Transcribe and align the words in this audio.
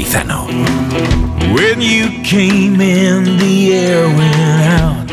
Antizano. 0.00 0.46
When 1.52 1.82
you 1.82 2.22
came 2.22 2.80
in, 2.80 3.36
the 3.36 3.74
air 3.74 4.06
went 4.06 4.80
out. 4.80 5.10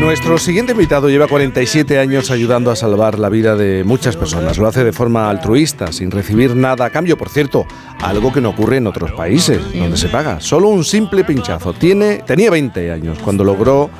Nuestro 0.00 0.38
siguiente 0.38 0.72
invitado 0.72 1.08
lleva 1.08 1.26
47 1.26 1.98
años 1.98 2.30
ayudando 2.30 2.70
a 2.70 2.76
salvar 2.76 3.18
la 3.18 3.28
vida 3.28 3.56
de 3.56 3.82
muchas 3.82 4.16
personas. 4.16 4.56
Lo 4.56 4.68
hace 4.68 4.84
de 4.84 4.92
forma 4.92 5.28
altruista, 5.28 5.90
sin 5.90 6.12
recibir 6.12 6.54
nada 6.54 6.84
a 6.84 6.90
cambio. 6.90 7.18
Por 7.18 7.28
cierto, 7.28 7.66
algo 8.00 8.32
que 8.32 8.40
no 8.40 8.50
ocurre 8.50 8.76
en 8.76 8.86
otros 8.86 9.10
países, 9.12 9.60
donde 9.74 9.96
se 9.96 10.08
paga. 10.08 10.40
Solo 10.40 10.68
un 10.68 10.84
simple 10.84 11.24
pinchazo. 11.24 11.72
Tiene, 11.72 12.18
tenía 12.18 12.50
20 12.50 12.92
años 12.92 13.18
cuando 13.18 13.42
logró 13.42 13.90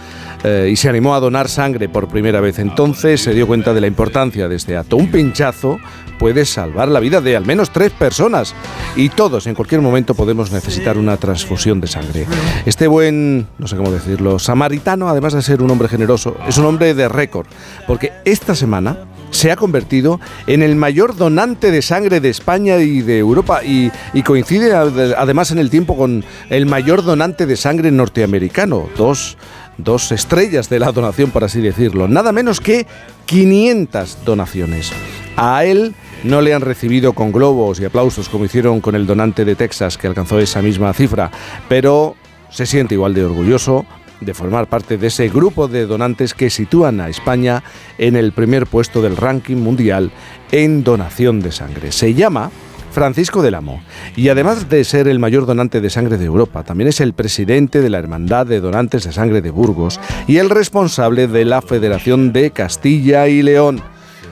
eh, 0.44 0.68
y 0.70 0.76
se 0.76 0.88
animó 0.88 1.14
a 1.14 1.20
donar 1.20 1.48
sangre 1.48 1.88
por 1.88 2.08
primera 2.08 2.40
vez. 2.40 2.58
Entonces 2.58 3.20
se 3.20 3.34
dio 3.34 3.46
cuenta 3.46 3.74
de 3.74 3.80
la 3.80 3.86
importancia 3.86 4.48
de 4.48 4.56
este 4.56 4.76
acto. 4.76 4.96
Un 4.96 5.10
pinchazo 5.10 5.78
puede 6.18 6.44
salvar 6.44 6.88
la 6.88 7.00
vida 7.00 7.20
de 7.20 7.36
al 7.36 7.46
menos 7.46 7.70
tres 7.70 7.92
personas 7.92 8.54
y 8.96 9.08
todos 9.08 9.46
en 9.46 9.54
cualquier 9.54 9.80
momento 9.80 10.14
podemos 10.14 10.50
necesitar 10.50 10.98
una 10.98 11.16
transfusión 11.16 11.80
de 11.80 11.86
sangre. 11.86 12.26
Este 12.66 12.86
buen, 12.86 13.46
no 13.58 13.68
sé 13.68 13.76
cómo 13.76 13.90
decirlo, 13.90 14.38
samaritano, 14.38 15.08
además 15.08 15.32
de 15.32 15.42
ser 15.42 15.62
un 15.62 15.70
hombre 15.70 15.88
generoso, 15.88 16.36
es 16.46 16.58
un 16.58 16.66
hombre 16.66 16.94
de 16.94 17.08
récord, 17.08 17.46
porque 17.86 18.12
esta 18.24 18.54
semana 18.54 18.98
se 19.30 19.52
ha 19.52 19.56
convertido 19.56 20.20
en 20.46 20.62
el 20.62 20.74
mayor 20.74 21.14
donante 21.16 21.70
de 21.70 21.82
sangre 21.82 22.20
de 22.20 22.30
España 22.30 22.78
y 22.78 23.02
de 23.02 23.18
Europa 23.18 23.62
y, 23.62 23.90
y 24.14 24.22
coincide 24.22 24.72
además 24.74 25.50
en 25.50 25.58
el 25.58 25.70
tiempo 25.70 25.96
con 25.96 26.24
el 26.48 26.66
mayor 26.66 27.04
donante 27.04 27.46
de 27.46 27.56
sangre 27.56 27.90
norteamericano, 27.90 28.88
dos 28.96 29.36
dos 29.78 30.12
estrellas 30.12 30.68
de 30.68 30.78
la 30.78 30.92
donación, 30.92 31.30
por 31.30 31.44
así 31.44 31.60
decirlo. 31.60 32.08
Nada 32.08 32.32
menos 32.32 32.60
que 32.60 32.86
500 33.26 34.24
donaciones. 34.24 34.92
A 35.36 35.64
él 35.64 35.94
no 36.24 36.40
le 36.40 36.52
han 36.52 36.62
recibido 36.62 37.12
con 37.12 37.32
globos 37.32 37.80
y 37.80 37.84
aplausos 37.84 38.28
como 38.28 38.44
hicieron 38.44 38.80
con 38.80 38.94
el 38.94 39.06
donante 39.06 39.44
de 39.44 39.54
Texas, 39.54 39.96
que 39.96 40.08
alcanzó 40.08 40.38
esa 40.38 40.60
misma 40.60 40.92
cifra, 40.92 41.30
pero 41.68 42.16
se 42.50 42.66
siente 42.66 42.94
igual 42.94 43.14
de 43.14 43.24
orgulloso 43.24 43.86
de 44.20 44.34
formar 44.34 44.66
parte 44.66 44.98
de 44.98 45.06
ese 45.06 45.28
grupo 45.28 45.68
de 45.68 45.86
donantes 45.86 46.34
que 46.34 46.50
sitúan 46.50 47.00
a 47.00 47.08
España 47.08 47.62
en 47.98 48.16
el 48.16 48.32
primer 48.32 48.66
puesto 48.66 49.00
del 49.00 49.16
ranking 49.16 49.56
mundial 49.56 50.10
en 50.50 50.82
donación 50.82 51.40
de 51.40 51.52
sangre. 51.52 51.92
Se 51.92 52.14
llama 52.14 52.50
Francisco 52.98 53.42
del 53.42 53.54
Amo. 53.54 53.80
Y 54.16 54.28
además 54.28 54.68
de 54.68 54.82
ser 54.82 55.06
el 55.06 55.20
mayor 55.20 55.46
donante 55.46 55.80
de 55.80 55.88
sangre 55.88 56.18
de 56.18 56.24
Europa, 56.24 56.64
también 56.64 56.88
es 56.88 57.00
el 57.00 57.12
presidente 57.12 57.80
de 57.80 57.90
la 57.90 58.00
Hermandad 58.00 58.44
de 58.44 58.58
Donantes 58.60 59.04
de 59.04 59.12
Sangre 59.12 59.40
de 59.40 59.52
Burgos 59.52 60.00
y 60.26 60.38
el 60.38 60.50
responsable 60.50 61.28
de 61.28 61.44
la 61.44 61.62
Federación 61.62 62.32
de 62.32 62.50
Castilla 62.50 63.28
y 63.28 63.42
León. 63.42 63.80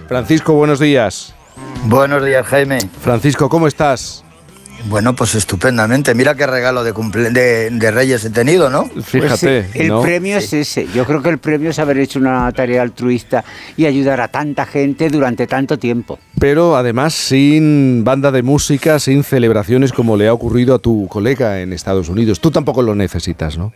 Francisco, 0.09 0.55
buenos 0.55 0.81
días. 0.81 1.33
Buenos 1.85 2.25
días, 2.25 2.45
Jaime. 2.45 2.79
Francisco, 3.01 3.49
¿cómo 3.49 3.69
estás? 3.69 4.26
Bueno, 4.89 5.17
pues 5.17 5.35
estupendamente. 5.35 6.15
Mira 6.15 6.35
qué 6.35 6.47
regalo 6.47 6.85
de, 6.85 6.93
de, 7.71 7.91
Reyes 7.91 8.25
he 8.25 8.31
tenido, 8.31 8.71
¿no? 8.71 8.85
Fíjate. 8.85 9.65
Pues 9.73 9.77
el 9.77 9.93
premio 10.01 10.37
es 10.37 10.53
ese. 10.53 10.87
Yo 10.95 11.05
creo 11.05 11.23
que 11.23 11.31
el 11.31 11.39
premio 11.39 11.71
es 11.71 11.79
haber 11.79 11.99
hecho 11.99 12.19
una 12.19 12.51
tarea 12.53 12.83
altruista 12.83 13.45
y 13.77 13.87
ayudar 13.87 14.21
a 14.21 14.29
tanta 14.29 14.65
gente 14.65 15.09
durante 15.11 15.47
tanto 15.47 15.79
tiempo. 15.79 16.19
Pero 16.39 16.77
además 16.77 17.15
sin 17.15 18.05
banda 18.05 18.31
de 18.31 18.43
música, 18.43 19.01
sin 19.01 19.25
celebraciones 19.25 19.93
como 19.93 20.17
le 20.17 20.29
ha 20.29 20.33
ocurrido 20.33 20.75
a 20.75 20.79
tu 20.79 21.09
colega 21.09 21.61
en 21.61 21.73
Estados 21.73 22.09
Unidos. 22.09 22.41
Tú 22.41 22.51
tampoco 22.51 22.83
lo 22.83 22.95
necesitas, 22.95 23.59
¿no? 23.59 23.73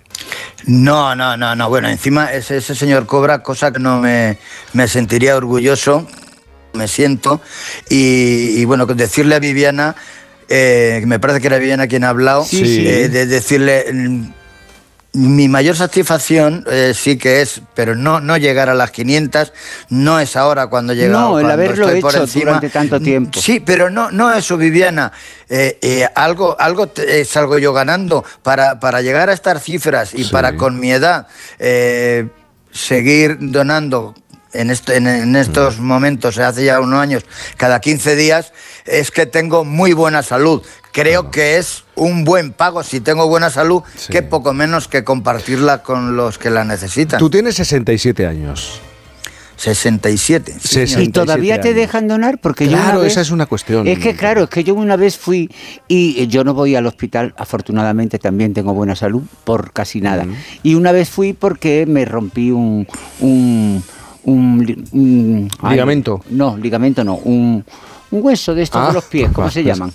No, 0.67 1.17
no, 1.17 1.37
no, 1.37 1.57
no. 1.57 1.69
Bueno, 1.69 1.89
encima 1.89 2.33
ese, 2.33 2.61
señor 2.61 3.07
cobra, 3.07 3.43
cosa 3.43 3.73
que 3.73 3.81
no 3.81 4.01
me, 4.01 4.39
me 4.75 4.87
sentiría 4.87 5.37
orgulloso, 5.37 6.07
me 6.75 6.87
siento. 6.87 7.41
Y, 7.89 8.61
y 8.61 8.65
bueno, 8.65 8.87
decirle 8.87 9.35
a 9.35 9.41
Viviana 9.41 9.97
eh, 10.53 11.01
me 11.07 11.21
parece 11.21 11.41
que 11.41 11.47
era 11.47 11.59
bien 11.59 11.81
a 11.81 11.87
quien 11.87 12.03
ha 12.03 12.09
hablado, 12.09 12.45
eh, 12.53 13.09
de 13.09 13.27
decirle 13.27 13.87
mm, 13.93 14.25
mi 15.13 15.49
mayor 15.49 15.77
satisfacción 15.77 16.65
eh, 16.69 16.93
sí 16.93 17.17
que 17.17 17.41
es, 17.41 17.63
pero 17.75 17.95
no, 17.95 18.21
no 18.21 18.37
llegar 18.37 18.69
a 18.69 18.75
las 18.75 18.91
500, 18.91 19.53
no 19.91 20.19
es 20.19 20.35
ahora 20.35 20.67
cuando 20.67 20.93
llega 20.93 21.13
No, 21.13 21.39
el 21.39 21.49
haberlo 21.49 21.89
hecho 21.89 22.27
durante 22.27 22.69
tanto 22.69 22.99
tiempo. 23.01 23.41
Sí, 23.41 23.61
pero 23.61 23.91
no, 23.91 24.11
no 24.11 24.33
eso, 24.35 24.57
Viviana. 24.57 25.13
algo, 26.17 26.57
algo 26.61 26.91
es 26.97 27.37
algo 27.37 27.59
yo 27.59 27.73
ganando 27.73 28.25
para, 28.43 28.81
para 28.81 29.03
llegar 29.03 29.31
a 29.31 29.33
estas 29.33 29.63
cifras 29.63 30.15
y 30.15 30.25
para 30.25 30.57
con 30.57 30.81
mi 30.81 30.91
edad 30.91 31.29
seguir 32.73 33.37
donando 33.41 34.15
en, 34.53 34.71
en, 34.71 35.37
estos 35.37 35.79
mm. 35.79 35.83
momentos, 35.83 36.39
hace 36.39 36.65
ya 36.65 36.81
unos 36.81 37.01
años, 37.01 37.25
cada 37.57 37.81
15 37.81 38.17
días, 38.17 38.53
es 38.85 39.11
que 39.11 39.27
tengo 39.27 39.65
muy 39.65 39.93
buena 39.93 40.23
salud. 40.23 40.63
Creo 40.93 41.31
que 41.31 41.59
es 41.59 41.85
un 41.95 42.25
buen 42.25 42.53
pago 42.53 42.83
si 42.83 43.01
tengo 43.01 43.29
buena 43.29 43.51
salud, 43.51 43.83
que 44.11 44.23
poco 44.23 44.53
menos 44.53 44.89
que 44.89 45.05
compartirla 45.05 45.83
con 45.83 46.17
los 46.17 46.39
que 46.39 46.51
la 46.51 46.65
necesitan. 46.65 47.19
Tú 47.19 47.31
tienes 47.31 47.55
67 47.57 48.27
años. 48.27 48.81
67. 49.61 50.57
¿Y 51.01 51.09
todavía 51.09 51.61
te 51.61 51.75
dejan 51.75 52.09
donar? 52.09 52.39
Porque 52.39 52.67
claro, 52.67 53.05
esa 53.05 53.21
es 53.21 53.31
una 53.31 53.45
cuestión. 53.45 53.87
Es 53.87 53.99
que 53.99 54.17
claro, 54.17 54.45
es 54.45 54.49
que 54.49 54.65
yo 54.65 54.75
una 54.75 54.97
vez 54.97 55.19
fui 55.19 55.51
y 55.87 56.27
yo 56.29 56.45
no 56.45 56.55
voy 56.55 56.77
al 56.77 56.87
hospital, 56.87 57.35
afortunadamente 57.37 58.19
también 58.19 58.55
tengo 58.55 58.73
buena 58.73 58.97
salud, 58.97 59.23
por 59.45 59.73
casi 59.75 60.01
nada. 60.01 60.25
Y 60.63 60.77
una 60.77 60.93
vez 60.93 61.11
fui 61.11 61.35
porque 61.35 61.85
me 61.87 62.07
rompí 62.07 62.51
un 62.51 62.89
un, 63.21 63.83
ligamento. 64.25 66.23
no, 66.31 66.57
ligamento 66.57 67.05
no, 67.05 67.17
un, 67.17 67.65
hueso 68.11 68.55
de 68.55 68.63
estos 68.63 68.83
de 68.83 68.89
ah, 68.89 68.93
los 68.93 69.05
pies, 69.05 69.31
¿cómo 69.33 69.51
se 69.51 69.63
llaman? 69.63 69.93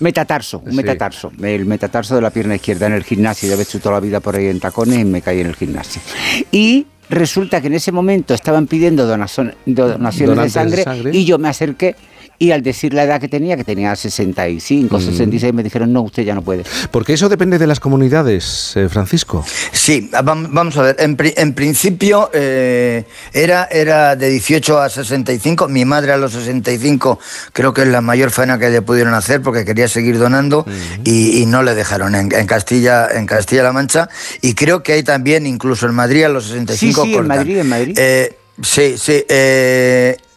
Metatarso, 0.00 0.62
un 0.66 0.74
metatarso, 0.74 1.30
el 1.42 1.64
metatarso 1.64 2.16
de 2.16 2.22
la 2.22 2.30
pierna 2.30 2.56
izquierda 2.56 2.86
en 2.86 2.94
el 2.94 3.04
gimnasio. 3.04 3.48
Ya 3.48 3.54
he 3.54 3.62
hecho 3.62 3.78
toda 3.78 3.96
la 3.96 4.00
vida 4.00 4.18
por 4.18 4.34
ahí 4.34 4.46
en 4.46 4.58
tacones 4.58 4.98
y 4.98 5.04
me 5.04 5.22
caí 5.22 5.40
en 5.40 5.46
el 5.46 5.54
gimnasio. 5.54 6.02
Y 6.50 6.86
resulta 7.08 7.60
que 7.60 7.68
en 7.68 7.74
ese 7.74 7.92
momento 7.92 8.34
estaban 8.34 8.66
pidiendo 8.66 9.06
donaciones 9.06 9.54
de 9.64 10.50
sangre, 10.50 10.84
y 11.12 11.24
yo 11.24 11.38
me 11.38 11.48
acerqué 11.48 11.94
y 12.42 12.50
al 12.50 12.60
decir 12.60 12.92
la 12.92 13.04
edad 13.04 13.20
que 13.20 13.28
tenía, 13.28 13.56
que 13.56 13.62
tenía 13.62 13.94
65, 13.94 14.98
66, 15.00 15.52
mm. 15.52 15.56
me 15.56 15.62
dijeron, 15.62 15.92
no, 15.92 16.02
usted 16.02 16.24
ya 16.24 16.34
no 16.34 16.42
puede. 16.42 16.64
Porque 16.90 17.12
eso 17.12 17.28
depende 17.28 17.56
de 17.56 17.68
las 17.68 17.78
comunidades, 17.78 18.72
eh, 18.74 18.88
Francisco. 18.88 19.44
Sí, 19.70 20.10
vamos 20.24 20.76
a 20.76 20.82
ver, 20.82 20.96
en, 20.98 21.54
principio 21.54 22.30
eh, 22.34 23.04
era, 23.32 23.68
era 23.70 24.16
de 24.16 24.28
18 24.28 24.80
a 24.80 24.90
65, 24.90 25.68
mi 25.68 25.84
madre 25.84 26.14
a 26.14 26.16
los 26.16 26.32
65 26.32 27.20
creo 27.52 27.72
que 27.72 27.82
es 27.82 27.88
la 27.88 28.00
mayor 28.00 28.32
faena 28.32 28.58
que 28.58 28.70
le 28.70 28.82
pudieron 28.82 29.14
hacer 29.14 29.40
porque 29.40 29.64
quería 29.64 29.86
seguir 29.86 30.18
donando 30.18 30.66
y, 31.04 31.46
no 31.46 31.62
le 31.62 31.76
dejaron 31.76 32.16
en, 32.16 32.28
Castilla 32.46 33.06
en 33.06 33.26
Castilla-La 33.26 33.72
Mancha 33.72 34.08
y 34.40 34.54
creo 34.54 34.82
que 34.82 34.94
hay 34.94 35.04
también, 35.04 35.46
incluso 35.46 35.86
en 35.86 35.94
Madrid 35.94 36.24
a 36.24 36.28
los 36.28 36.46
65. 36.46 37.04
Sí, 37.04 37.08
sí, 37.08 37.16
en 37.16 37.26
Madrid, 37.28 37.58
en 37.58 37.68
Madrid. 37.68 37.98
Eh, 38.00 38.36
sí, 38.60 38.96
sí 38.98 39.24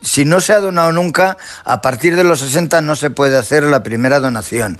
si 0.06 0.24
no 0.24 0.40
se 0.40 0.54
ha 0.54 0.60
donado 0.60 0.92
nunca, 0.92 1.38
a 1.64 1.82
partir 1.82 2.16
de 2.16 2.24
los 2.24 2.40
60 2.40 2.82
no 2.82 2.96
se 2.96 3.10
puede 3.10 3.38
hacer 3.38 3.64
la 3.64 3.84
primera 3.84 4.20
donación. 4.20 4.78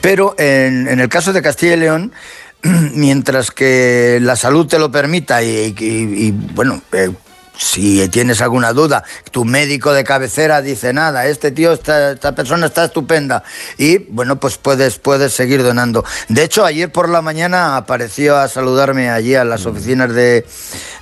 Pero 0.00 0.34
en, 0.38 0.86
el 0.88 1.08
caso 1.08 1.32
de 1.32 1.42
Castilla 1.42 1.74
y 1.74 1.78
León, 1.78 2.12
mientras 2.62 3.50
que 3.50 4.18
la 4.22 4.36
salud 4.36 4.66
te 4.66 4.78
lo 4.78 4.90
permita 4.92 5.42
y, 5.42 6.30
bueno, 6.54 6.80
eh, 6.92 7.10
si 7.56 8.08
tienes 8.08 8.40
alguna 8.40 8.72
duda, 8.72 9.02
tu 9.32 9.44
médico 9.44 9.92
de 9.92 10.04
cabecera 10.04 10.62
dice 10.62 10.92
nada, 10.92 11.26
este 11.26 11.50
tío, 11.50 11.72
esta, 11.72 12.34
persona 12.34 12.66
está 12.66 12.84
estupenda 12.84 13.42
y 13.76 13.98
bueno, 13.98 14.38
pues 14.38 14.56
puedes, 14.56 14.98
puedes 14.98 15.32
seguir 15.32 15.62
donando. 15.62 16.04
De 16.28 16.44
hecho, 16.44 16.64
ayer 16.64 16.92
por 16.92 17.08
la 17.08 17.22
mañana 17.22 17.76
apareció 17.76 18.36
a 18.36 18.48
saludarme 18.48 19.10
allí 19.10 19.34
a 19.34 19.44
las 19.44 19.66
oficinas 19.66 20.12
de, 20.14 20.46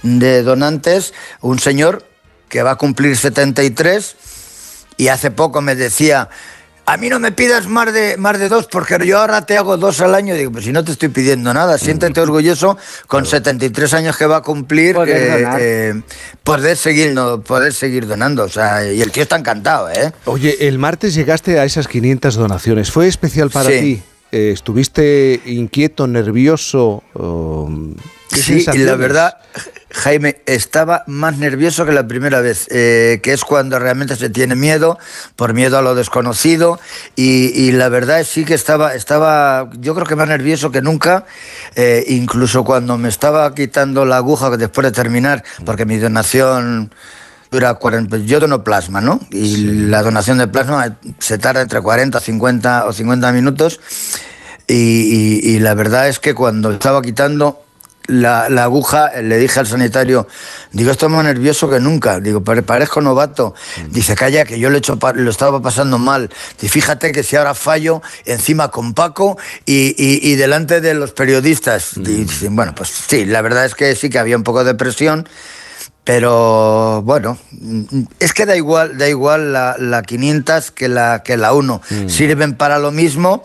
de 0.02 0.42
donantes 0.42 1.12
un 1.40 1.58
señor 1.58 2.11
que 2.52 2.62
va 2.62 2.72
a 2.72 2.76
cumplir 2.76 3.16
73 3.16 4.14
y 4.98 5.08
hace 5.08 5.30
poco 5.30 5.62
me 5.62 5.74
decía, 5.74 6.28
a 6.84 6.98
mí 6.98 7.08
no 7.08 7.18
me 7.18 7.32
pidas 7.32 7.66
más 7.66 7.90
de, 7.94 8.19
más 8.19 8.38
de 8.38 8.50
dos 8.50 8.66
porque 8.66 8.99
yo 9.06 9.20
ahora 9.20 9.46
te 9.46 9.56
hago 9.56 9.78
dos 9.78 10.02
al 10.02 10.14
año. 10.14 10.34
Digo, 10.34 10.52
pues 10.52 10.66
si 10.66 10.70
no 10.70 10.84
te 10.84 10.93
estoy 10.93 11.08
pidiendo 11.08 11.54
nada, 11.54 11.78
siéntete 11.78 12.20
orgulloso 12.20 12.76
con 13.06 13.25
73 13.25 13.94
años 13.94 14.19
que 14.19 14.26
va 14.26 14.37
a 14.37 14.43
cumplir, 14.43 14.96
poder, 14.96 15.49
eh, 15.58 16.02
poder, 16.44 16.76
seguir, 16.76 17.14
poder 17.46 17.72
seguir 17.72 18.06
donando. 18.06 18.44
O 18.44 18.50
sea, 18.50 18.84
y 18.84 19.00
el 19.00 19.10
tío 19.10 19.22
está 19.22 19.37
encantado, 19.37 19.88
¿eh? 19.88 20.12
Oye, 20.26 20.69
el 20.69 20.78
martes 20.78 21.14
llegaste 21.14 21.58
a 21.58 21.64
esas 21.64 21.88
500 21.88 22.34
donaciones. 22.34 22.90
¿Fue 22.90 23.08
especial 23.08 23.49
para 23.49 23.70
ti? 23.70 24.02
Eh, 24.32 24.50
¿Estuviste 24.50 25.43
inquieto, 25.44 26.06
nervioso? 26.06 27.02
sí, 28.29 28.64
y 28.73 28.79
la 28.79 28.96
verdad, 28.96 29.37
Jaime, 29.90 30.40
estaba 30.46 31.05
más 31.06 31.37
nervioso 31.37 31.84
que 31.84 31.93
la 31.93 32.08
primera 32.08 32.40
vez, 32.40 32.67
eh, 32.70 33.20
que 33.23 33.34
es 33.34 33.44
cuando 33.44 33.79
realmente 33.79 34.17
se 34.17 34.31
tiene 34.31 34.56
miedo, 34.56 34.99
por 35.37 35.52
miedo 35.52 35.76
a 35.76 35.82
lo 35.82 35.94
desconocido, 35.94 36.81
y, 37.14 37.73
la 37.73 37.90
verdad 37.90 38.20
es 38.20 38.29
sí 38.29 38.46
que 38.46 38.55
estaba, 38.55 38.94
estaba, 38.94 39.69
yo 39.79 39.94
creo 39.94 40.06
que 40.06 40.17
más 40.17 40.29
nervioso 40.29 40.70
que 40.70 40.81
nunca, 40.81 41.26
eh, 41.75 42.02
incluso 42.08 42.64
cuando 42.64 42.96
me 42.96 43.11
estaba 43.11 43.55
quitando 43.55 44.06
la 44.06 44.17
aguja 44.17 44.49
después 44.56 44.87
de 44.87 44.93
terminar, 44.93 45.44
porque 45.67 45.85
mi 45.85 45.99
donación 45.99 46.90
dura 47.52 47.75
40, 47.75 48.19
yo 48.19 48.40
dono 48.40 48.64
plasma, 48.64 49.00
¿no? 49.00 49.20
Y 49.31 49.87
la 49.87 50.02
donación 50.02 50.38
de 50.38 50.49
plasma 50.49 50.96
se 51.20 51.38
tarda 51.38 51.62
entre 51.62 51.81
40, 51.81 52.19
50 52.19 52.87
o 52.87 52.93
50 52.93 53.32
minutos. 53.32 53.78
y 54.66 55.58
la 55.60 55.75
verdad 55.75 56.08
es 56.08 56.19
que 56.19 56.34
cuando 56.34 56.72
estaba 56.72 57.02
quitando 57.02 57.62
la, 58.06 58.64
aguja, 58.64 59.10
le 59.20 59.38
dije 59.38 59.60
al 59.60 59.66
sanitario, 59.66 60.26
digo, 60.72 60.90
estoy 60.90 61.08
más 61.08 61.25
nervioso 61.25 61.70
que 61.70 61.81
nunca, 61.81 62.20
digo, 62.20 62.43
parezco 62.43 63.00
novato. 63.00 63.54
Dice, 63.90 64.14
calla, 64.14 64.44
que 64.44 64.58
yo 64.58 64.70
lo, 64.70 64.78
hecho, 64.78 64.99
lo 65.14 65.31
estaba 65.31 65.62
pasando 65.62 65.99
mal. 65.99 66.31
Y 66.60 66.69
fíjate 66.69 67.12
que 67.12 67.22
si 67.22 67.37
ahora 67.37 67.54
fallo 67.54 68.02
encima 68.25 68.69
con 68.69 68.94
Paco 68.94 69.38
y, 69.64 70.34
delante 70.37 70.81
de 70.81 70.94
los 70.94 71.12
periodistas. 71.12 71.96
Mm. 71.96 72.54
bueno, 72.54 72.75
pues 72.75 72.90
sí, 73.08 73.25
la 73.25 73.43
verdad 73.43 73.64
es 73.64 73.75
que 73.75 73.94
sí 73.94 74.10
que 74.10 74.19
había 74.19 74.37
un 74.37 74.43
poco 74.43 74.64
de 74.64 74.75
presión. 74.75 75.28
Pero 76.04 77.02
bueno, 77.02 77.38
es 78.19 78.32
que 78.32 78.44
da 78.44 78.56
igual, 78.56 78.99
da 78.99 79.08
igual 79.08 79.52
la, 79.52 80.02
500 80.04 80.70
que 80.72 80.88
la, 80.88 81.22
que 81.22 81.37
la 81.37 81.52
1. 81.52 81.81
Mm. 81.90 82.08
Sirven 82.08 82.54
para 82.54 82.78
lo 82.78 82.90
mismo 82.90 83.44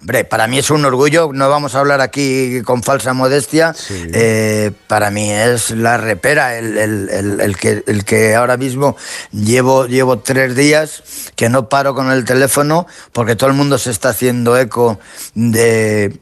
Hombre, 0.00 0.24
para 0.24 0.46
mí 0.46 0.58
es 0.58 0.70
un 0.70 0.82
orgullo, 0.86 1.30
no 1.34 1.50
vamos 1.50 1.74
a 1.74 1.80
hablar 1.80 2.00
aquí 2.00 2.62
con 2.62 2.82
falsa 2.82 3.12
modestia, 3.12 3.74
eh, 3.90 4.72
para 4.86 5.10
mí 5.10 5.30
es 5.30 5.72
la 5.72 5.98
repera, 5.98 6.56
el, 6.56 7.54
que, 7.60 7.84
el 7.86 8.04
que 8.06 8.34
ahora 8.34 8.56
mismo 8.56 8.96
llevo, 9.30 9.86
llevo 9.86 10.20
tres 10.20 10.56
días 10.56 11.02
que 11.36 11.50
no 11.50 11.68
paro 11.68 11.94
con 11.94 12.10
el 12.10 12.24
teléfono 12.24 12.86
porque 13.12 13.36
todo 13.36 13.50
el 13.50 13.56
mundo 13.56 13.76
se 13.76 13.90
está 13.90 14.08
haciendo 14.08 14.56
eco 14.56 14.98
de 15.34 16.18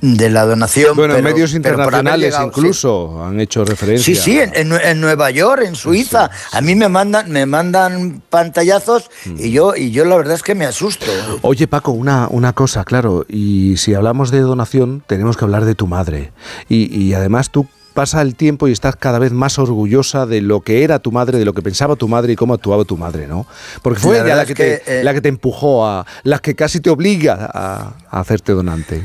de 0.00 0.30
la 0.30 0.44
donación. 0.44 0.96
Bueno, 0.96 1.20
medios 1.20 1.54
internacionales 1.54 2.34
incluso 2.42 3.22
han 3.24 3.40
hecho 3.40 3.64
referencia. 3.64 4.14
Sí, 4.14 4.20
sí, 4.20 4.40
en, 4.40 5.00
Nueva 5.00 5.30
York, 5.30 5.62
en 5.64 5.74
Suiza. 5.74 6.30
A 6.52 6.60
mí 6.60 6.74
me 6.74 6.88
mandan, 6.88 7.30
me 7.30 7.46
mandan 7.46 8.22
pantallazos 8.30 9.10
y 9.24 9.30
mm. 9.30 9.50
yo, 9.50 9.76
y 9.76 9.90
yo 9.90 10.04
la 10.04 10.16
verdad 10.16 10.34
es 10.34 10.42
que 10.42 10.54
me 10.54 10.66
asusto. 10.66 11.06
Oye, 11.42 11.66
Paco, 11.66 11.92
una, 11.92 12.28
una 12.30 12.52
cosa, 12.52 12.84
claro, 12.84 13.26
y 13.28 13.76
si 13.76 13.94
hablamos 13.94 14.30
de 14.30 14.40
donación, 14.40 15.02
tenemos 15.06 15.36
que 15.36 15.44
hablar 15.44 15.64
de 15.64 15.74
tu 15.74 15.86
madre. 15.86 16.32
Y, 16.68 16.94
y 16.96 17.14
además 17.14 17.50
tú 17.50 17.66
pasa 17.98 18.22
el 18.22 18.36
tiempo 18.36 18.68
y 18.68 18.72
estás 18.72 18.94
cada 18.94 19.18
vez 19.18 19.32
más 19.32 19.58
orgullosa 19.58 20.24
de 20.24 20.40
lo 20.40 20.60
que 20.60 20.84
era 20.84 21.00
tu 21.00 21.10
madre, 21.10 21.36
de 21.36 21.44
lo 21.44 21.52
que 21.52 21.62
pensaba 21.62 21.96
tu 21.96 22.06
madre 22.06 22.32
y 22.32 22.36
cómo 22.36 22.54
actuaba 22.54 22.84
tu 22.84 22.96
madre, 22.96 23.26
¿no? 23.26 23.44
Porque 23.82 23.98
fue 23.98 24.20
ella 24.20 24.36
la 24.36 24.46
que, 24.46 24.54
te, 24.54 25.00
eh, 25.00 25.02
la 25.02 25.12
que 25.12 25.20
te 25.20 25.28
empujó 25.28 25.84
a, 25.84 26.06
la 26.22 26.38
que 26.38 26.54
casi 26.54 26.78
te 26.78 26.90
obliga 26.90 27.50
a, 27.52 27.94
hacerte 28.12 28.52
donante. 28.52 29.02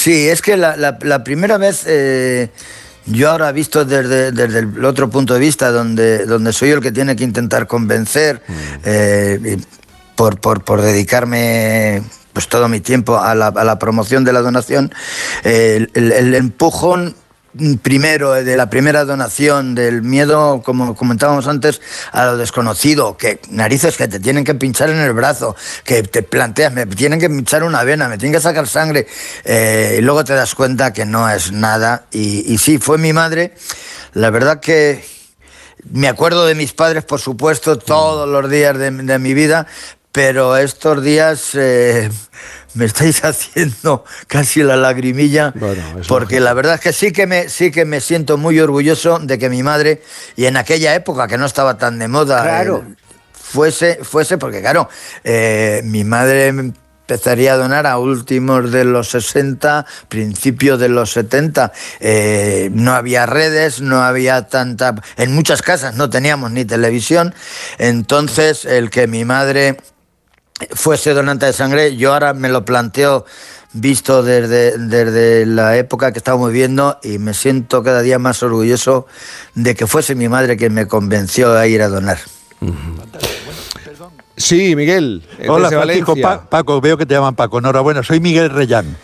Sí, 0.00 0.30
es 0.30 0.40
que 0.40 0.56
la, 0.56 1.24
primera 1.24 1.58
vez... 1.58 1.82
Eh, 1.86 2.48
yo 3.04 3.30
ahora 3.30 3.52
visto 3.52 3.84
desde, 3.84 4.28
el 4.28 4.84
otro 4.84 5.10
punto 5.10 5.34
de 5.34 5.40
vista, 5.40 5.70
donde, 5.70 6.24
donde 6.24 6.54
soy 6.54 6.70
el 6.70 6.80
que 6.80 6.90
tiene 6.90 7.16
que 7.16 7.24
intentar 7.24 7.66
convencer, 7.66 8.40
mm. 8.46 8.52
eh, 8.84 9.58
por, 10.16 10.38
por, 10.38 10.80
dedicarme 10.80 12.02
pues 12.32 12.48
todo 12.48 12.68
mi 12.68 12.80
tiempo 12.80 13.18
a 13.18 13.34
la, 13.34 13.78
promoción 13.78 14.24
de 14.24 14.32
la 14.32 14.40
donación, 14.40 14.90
el, 15.44 15.90
el, 15.94 16.34
empujón 16.34 17.14
primero, 17.82 18.32
de 18.32 18.56
la 18.56 18.70
primera 18.70 19.04
donación, 19.04 19.74
del 19.74 20.02
miedo, 20.02 20.62
como 20.64 20.94
comentábamos 20.94 21.46
antes, 21.48 21.80
a 22.12 22.26
lo 22.26 22.36
desconocido, 22.36 23.16
que 23.16 23.40
narices 23.50 23.96
que 23.96 24.08
te 24.08 24.20
tienen 24.20 24.44
que 24.44 24.54
pinchar 24.54 24.90
en 24.90 24.98
el 24.98 25.12
brazo, 25.12 25.56
que 25.84 26.02
te 26.02 26.22
planteas, 26.22 26.72
me 26.72 26.86
tienen 26.86 27.18
que 27.18 27.28
pinchar 27.28 27.64
una 27.64 27.82
vena, 27.84 28.08
me 28.08 28.18
tienen 28.18 28.34
que 28.34 28.40
sacar 28.40 28.68
sangre, 28.68 29.06
eh, 29.44 29.96
y 29.98 30.02
luego 30.02 30.24
te 30.24 30.34
das 30.34 30.54
cuenta 30.54 30.92
que 30.92 31.04
no 31.04 31.28
es 31.28 31.52
nada. 31.52 32.06
Y, 32.12 32.56
sí, 32.58 32.78
fue 32.78 32.98
mi 32.98 33.12
madre. 33.12 33.54
La 34.14 34.30
verdad 34.30 34.60
que 34.60 35.04
me 35.90 36.08
acuerdo 36.08 36.46
de 36.46 36.54
mis 36.54 36.72
padres, 36.72 37.04
por 37.04 37.20
supuesto, 37.20 37.78
todos 37.78 38.28
los 38.28 38.50
días 38.50 38.78
de, 38.78 39.18
mi 39.18 39.34
vida, 39.34 39.66
pero 40.12 40.56
estos 40.56 41.02
días... 41.02 41.50
Eh, 41.54 42.10
me 42.74 42.84
estáis 42.84 43.24
haciendo 43.24 44.04
casi 44.26 44.62
la 44.62 44.76
lagrimilla, 44.76 45.52
porque 46.08 46.40
la 46.40 46.54
verdad 46.54 46.74
es 46.74 46.80
que 46.80 46.92
sí 46.92 47.12
que, 47.12 47.26
me, 47.26 47.48
sí 47.48 47.70
que 47.70 47.84
me 47.84 48.00
siento 48.00 48.36
muy 48.36 48.60
orgulloso 48.60 49.18
de 49.18 49.38
que 49.38 49.48
mi 49.48 49.62
madre, 49.62 50.02
y 50.36 50.46
en 50.46 50.56
aquella 50.56 50.94
época 50.94 51.26
que 51.28 51.38
no 51.38 51.46
estaba 51.46 51.78
tan 51.78 51.98
de 51.98 52.08
moda, 52.08 52.62
eh, 52.62 52.70
fuese, 53.32 54.00
fuese, 54.02 54.38
porque 54.38 54.60
claro, 54.60 54.88
eh, 55.24 55.82
mi 55.84 56.04
madre 56.04 56.52
empezaría 57.10 57.54
a 57.54 57.56
donar 57.56 57.86
a 57.88 57.98
últimos 57.98 58.70
de 58.70 58.84
los 58.84 59.08
60, 59.10 59.84
principios 60.08 60.78
de 60.78 60.88
los 60.88 61.12
70. 61.12 61.72
Eh, 61.98 62.70
no 62.72 62.92
había 62.92 63.26
redes, 63.26 63.80
no 63.80 64.02
había 64.02 64.46
tanta... 64.46 64.94
En 65.16 65.34
muchas 65.34 65.60
casas 65.60 65.96
no 65.96 66.08
teníamos 66.08 66.52
ni 66.52 66.64
televisión. 66.64 67.34
Entonces, 67.78 68.64
el 68.64 68.90
que 68.90 69.08
mi 69.08 69.24
madre 69.24 69.78
fuese 70.72 71.14
donante 71.14 71.46
de 71.46 71.52
sangre, 71.52 71.96
yo 71.96 72.12
ahora 72.12 72.34
me 72.34 72.48
lo 72.48 72.64
planteo 72.64 73.24
visto 73.72 74.22
desde, 74.22 74.76
desde 74.78 75.46
la 75.46 75.76
época 75.76 76.12
que 76.12 76.18
estamos 76.18 76.50
viviendo 76.50 76.98
y 77.02 77.18
me 77.18 77.34
siento 77.34 77.82
cada 77.82 78.02
día 78.02 78.18
más 78.18 78.42
orgulloso 78.42 79.06
de 79.54 79.74
que 79.74 79.86
fuese 79.86 80.14
mi 80.14 80.28
madre 80.28 80.56
quien 80.56 80.74
me 80.74 80.86
convenció 80.86 81.56
a 81.56 81.66
ir 81.66 81.82
a 81.82 81.88
donar. 81.88 82.18
Sí, 84.36 84.74
Miguel. 84.74 85.22
Hola, 85.48 85.68
Francisco. 85.68 86.14
Paco, 86.48 86.80
veo 86.80 86.96
que 86.96 87.06
te 87.06 87.14
llaman 87.14 87.34
Paco. 87.36 87.58
Enhorabuena, 87.58 88.02
soy 88.02 88.20
Miguel 88.20 88.50
Reyán. 88.50 88.96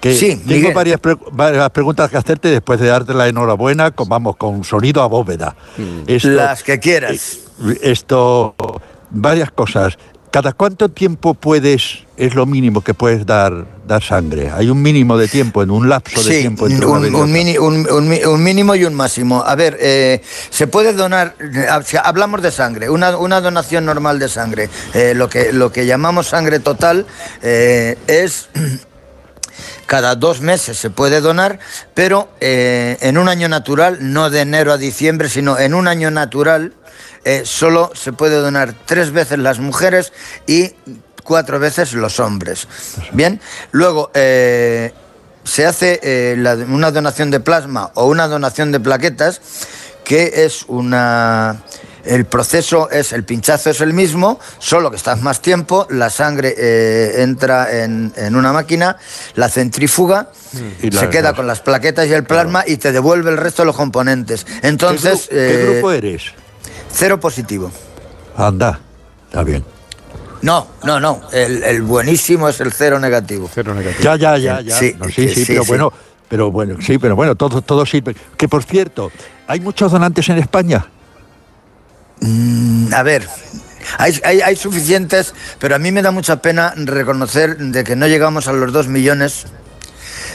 Que 0.00 0.14
sí, 0.14 0.40
tengo 0.46 0.72
varias, 0.72 1.00
varias, 1.32 1.70
preguntas 1.70 2.08
que 2.08 2.18
hacerte 2.18 2.48
después 2.48 2.78
de 2.78 2.86
darte 2.86 3.14
la 3.14 3.26
enhorabuena, 3.26 3.90
con, 3.90 4.08
vamos, 4.08 4.36
con 4.36 4.62
sonido 4.62 5.02
a 5.02 5.06
bóveda. 5.06 5.56
Mm. 5.76 6.26
Las 6.28 6.62
que 6.62 6.78
quieras. 6.78 7.38
Esto, 7.82 8.54
varias 9.10 9.50
cosas. 9.50 9.98
¿Cada 10.30 10.52
cuánto 10.52 10.90
tiempo 10.90 11.32
puedes, 11.32 12.04
es 12.18 12.34
lo 12.34 12.44
mínimo 12.44 12.82
que 12.82 12.92
puedes 12.92 13.24
dar, 13.24 13.66
dar 13.86 14.02
sangre? 14.02 14.50
¿Hay 14.50 14.68
un 14.68 14.82
mínimo 14.82 15.16
de 15.16 15.26
tiempo, 15.26 15.62
en 15.62 15.70
un 15.70 15.88
lapso 15.88 16.22
de 16.22 16.40
tiempo? 16.40 16.66
Entre 16.66 16.84
un, 16.84 17.14
un, 17.88 18.44
mínimo 18.44 18.74
y 18.74 18.84
un 18.84 18.94
máximo. 18.94 19.42
A 19.42 19.54
ver, 19.54 19.78
eh, 19.80 20.20
se 20.50 20.66
puede 20.66 20.92
donar, 20.92 21.34
hablamos 22.04 22.42
de 22.42 22.50
sangre, 22.50 22.90
una, 22.90 23.10
donación 23.40 23.86
normal 23.86 24.18
de 24.18 24.28
sangre, 24.28 24.68
eh, 24.92 25.14
lo, 25.14 25.30
que, 25.30 25.52
lo 25.52 25.72
que 25.72 25.86
llamamos 25.86 26.28
sangre 26.28 26.60
total 26.60 27.06
eh, 27.42 27.96
es 28.06 28.50
cada 29.86 30.14
dos 30.14 30.42
meses 30.42 30.76
se 30.76 30.90
puede 30.90 31.22
donar, 31.22 31.58
pero 31.94 32.28
en 32.40 33.16
un 33.16 33.30
año 33.30 33.48
natural, 33.48 33.98
no 34.12 34.28
de 34.28 34.40
enero 34.42 34.74
a 34.74 34.76
diciembre, 34.76 35.30
sino 35.30 35.58
en 35.58 35.72
un 35.72 35.88
año 35.88 36.10
natural, 36.10 36.74
eh, 37.24 37.42
solo 37.44 37.90
se 37.94 38.12
puede 38.12 38.36
donar 38.36 38.74
tres 38.86 39.10
veces 39.10 39.38
las 39.38 39.58
mujeres 39.58 40.12
y 40.46 40.72
cuatro 41.24 41.58
veces 41.58 41.92
los 41.92 42.20
hombres. 42.20 42.68
Bien, 43.12 43.40
luego 43.72 44.10
eh, 44.14 44.92
se 45.44 45.66
hace 45.66 46.00
eh, 46.02 46.64
una 46.68 46.90
donación 46.90 47.30
de 47.30 47.40
plasma 47.40 47.90
o 47.94 48.06
una 48.06 48.28
donación 48.28 48.72
de 48.72 48.80
plaquetas, 48.80 49.40
que 50.04 50.44
es 50.44 50.64
una... 50.68 51.62
El 52.04 52.24
proceso 52.24 52.88
es, 52.88 53.12
el 53.12 53.24
pinchazo 53.24 53.68
es 53.68 53.82
el 53.82 53.92
mismo, 53.92 54.40
solo 54.58 54.90
que 54.90 54.96
estás 54.96 55.20
más 55.20 55.42
tiempo, 55.42 55.86
la 55.90 56.08
sangre 56.08 57.20
entra 57.20 57.82
en, 57.82 58.14
una 58.34 58.50
máquina, 58.50 58.96
la 59.34 59.50
centrífuga, 59.50 60.30
se 60.90 61.10
queda 61.10 61.34
con 61.34 61.46
las 61.46 61.60
plaquetas 61.60 62.06
y 62.06 62.14
el 62.14 62.24
plasma 62.24 62.64
y 62.66 62.78
te 62.78 62.92
devuelve 62.92 63.30
el 63.30 63.36
resto 63.36 63.60
de 63.60 63.66
los 63.66 63.76
componentes. 63.76 64.46
Entonces, 64.62 65.28
¿qué 65.28 65.66
grupo 65.66 65.92
eres? 65.92 66.32
Cero 66.90 67.20
positivo. 67.20 67.70
Anda, 68.36 68.78
está 69.28 69.42
bien. 69.42 69.64
No, 70.42 70.68
no, 70.84 71.00
no. 71.00 71.20
El, 71.32 71.82
buenísimo 71.82 72.48
es 72.48 72.60
el 72.60 72.72
cero 72.72 72.98
negativo. 72.98 73.50
Cero 73.52 73.74
negativo. 73.74 74.02
Ya, 74.02 74.16
ya, 74.16 74.38
ya, 74.38 74.60
ya. 74.60 74.76
Sí, 74.76 74.96
sí, 75.14 75.28
sí, 75.28 75.44
pero 75.46 75.64
bueno, 75.64 75.92
pero 76.28 76.50
bueno, 76.50 76.76
sí, 76.80 76.98
pero 76.98 77.16
bueno, 77.16 77.34
todo, 77.34 77.62
todo 77.62 77.84
sirve. 77.84 78.14
Que 78.36 78.48
por 78.48 78.62
cierto, 78.64 79.10
¿hay 79.46 79.60
muchos 79.60 79.90
donantes 79.90 80.28
en 80.28 80.38
España? 80.38 80.86
Mm, 82.20 82.92
a 82.94 83.02
ver, 83.02 83.28
hay, 83.96 84.20
hay, 84.24 84.40
hay, 84.40 84.56
suficientes, 84.56 85.34
pero 85.58 85.76
a 85.76 85.78
mí 85.78 85.92
me 85.92 86.02
da 86.02 86.10
mucha 86.10 86.42
pena 86.42 86.74
reconocer 86.76 87.56
de 87.56 87.84
que 87.84 87.96
no 87.96 88.06
llegamos 88.06 88.48
a 88.48 88.52
los 88.52 88.72
dos 88.72 88.88
millones, 88.88 89.46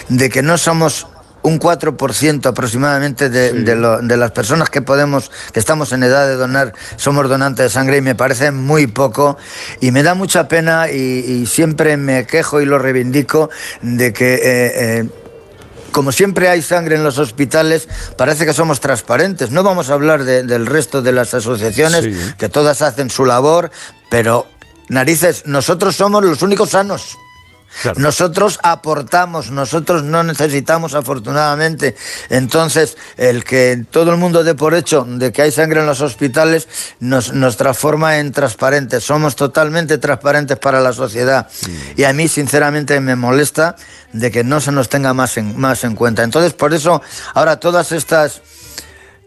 de 0.09 0.29
que 0.29 0.41
no 0.41 0.57
somos 0.57 1.07
un 1.43 1.59
4% 1.59 2.45
aproximadamente 2.45 3.29
de, 3.29 4.17
las 4.17 4.31
personas 4.31 4.69
que 4.69 4.81
podemos, 4.81 5.29
que 5.51 5.59
estamos 5.59 5.91
en 5.91 6.03
edad 6.03 6.27
de 6.27 6.35
donar, 6.35 6.73
somos 6.95 7.29
donantes 7.29 7.65
de 7.65 7.69
sangre 7.69 7.97
y 7.97 8.01
me 8.01 8.15
parece 8.15 8.51
muy 8.51 8.87
poco 8.87 9.37
y 9.79 9.91
me 9.91 10.03
da 10.03 10.15
mucha 10.15 10.47
pena 10.47 10.89
y, 10.89 11.45
siempre 11.45 11.97
me 11.97 12.25
quejo 12.25 12.61
y 12.61 12.65
lo 12.65 12.79
reivindico 12.79 13.49
de 13.81 14.13
que... 14.13 14.33
Eh, 14.35 14.41
eh, 14.43 15.09
como 15.91 16.11
siempre 16.11 16.49
hay 16.49 16.63
sangre 16.63 16.95
en 16.95 17.03
los 17.03 17.19
hospitales, 17.19 17.87
parece 18.17 18.47
que 18.47 18.53
somos 18.53 18.79
transparentes. 18.79 19.51
No 19.51 19.61
vamos 19.61 19.91
a 19.91 19.93
hablar 19.93 20.23
del 20.23 20.65
resto 20.65 21.03
de 21.03 21.11
las 21.11 21.35
asociaciones, 21.35 22.33
que 22.35 22.49
todas 22.49 22.81
hacen 22.81 23.11
su 23.11 23.25
labor, 23.25 23.69
pero 24.09 24.47
narices, 24.89 25.43
nosotros 25.45 25.95
somos 25.95 26.25
los 26.25 26.41
únicos 26.41 26.71
sanos. 26.71 27.15
Nosotros 27.97 28.59
aportamos, 28.63 29.51
nosotros 29.51 30.03
no 30.03 30.23
necesitamos 30.23 30.93
afortunadamente. 30.93 31.95
Entonces, 32.29 32.97
el 33.17 33.43
que 33.43 33.85
todo 33.89 34.11
el 34.11 34.17
mundo 34.17 34.43
dé 34.43 34.55
por 34.55 34.73
hecho 34.73 35.05
de 35.07 35.31
que 35.31 35.41
hay 35.41 35.51
sangre 35.51 35.81
en 35.81 35.85
los 35.85 36.01
hospitales 36.01 36.67
nos, 36.99 37.33
nos 37.33 37.57
transforma 37.57 38.17
en 38.19 38.31
transparentes. 38.31 39.03
Somos 39.03 39.35
totalmente 39.35 39.97
transparentes 39.97 40.57
para 40.57 40.79
la 40.79 40.93
sociedad. 40.93 41.47
Y 41.95 42.03
a 42.03 42.13
mí, 42.13 42.27
sinceramente, 42.27 42.99
me 42.99 43.15
molesta 43.15 43.75
de 44.13 44.31
que 44.31 44.43
no 44.43 44.61
se 44.61 44.71
nos 44.71 44.89
tenga 44.89 45.13
más 45.13 45.37
en, 45.37 45.59
más 45.59 45.83
en 45.83 45.95
cuenta. 45.95 46.23
Entonces, 46.23 46.53
por 46.53 46.73
eso, 46.73 47.01
ahora 47.33 47.59
todas 47.59 47.91
estas, 47.91 48.41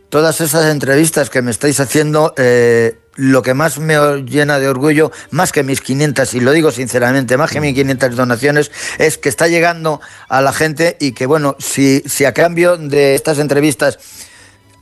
todas 0.09 0.41
estas 0.41 0.67
entrevistas 0.67 1.29
que 1.29 1.43
me 1.43 1.51
estáis 1.51 1.81
haciendo, 1.81 2.33
eh, 2.37 2.99
lo 3.17 3.43
que 3.43 3.55
más 3.55 3.79
me 3.79 3.97
llena 4.23 4.59
de 4.59 4.69
orgullo, 4.69 5.11
más 5.31 5.53
que 5.53 5.63
mis 5.63 5.81
500, 5.81 6.35
y 6.35 6.41
lo 6.41 6.53
digo 6.53 6.71
sinceramente, 6.71 7.37
más 7.37 7.51
que 7.51 7.61
mis 7.61 7.75
500 7.75 8.17
donaciones, 8.17 8.71
es 8.99 9.19
que 9.19 9.29
está 9.29 9.49
llegando 9.49 10.01
a 10.29 10.41
la 10.41 10.53
gente 10.53 10.97
y 11.01 11.13
que, 11.13 11.27
bueno, 11.27 11.57
si, 11.59 12.03
si 12.07 12.25
a 12.25 12.33
cambio 12.33 12.77
de 12.77 13.15
estas 13.15 13.39
entrevistas 13.39 13.99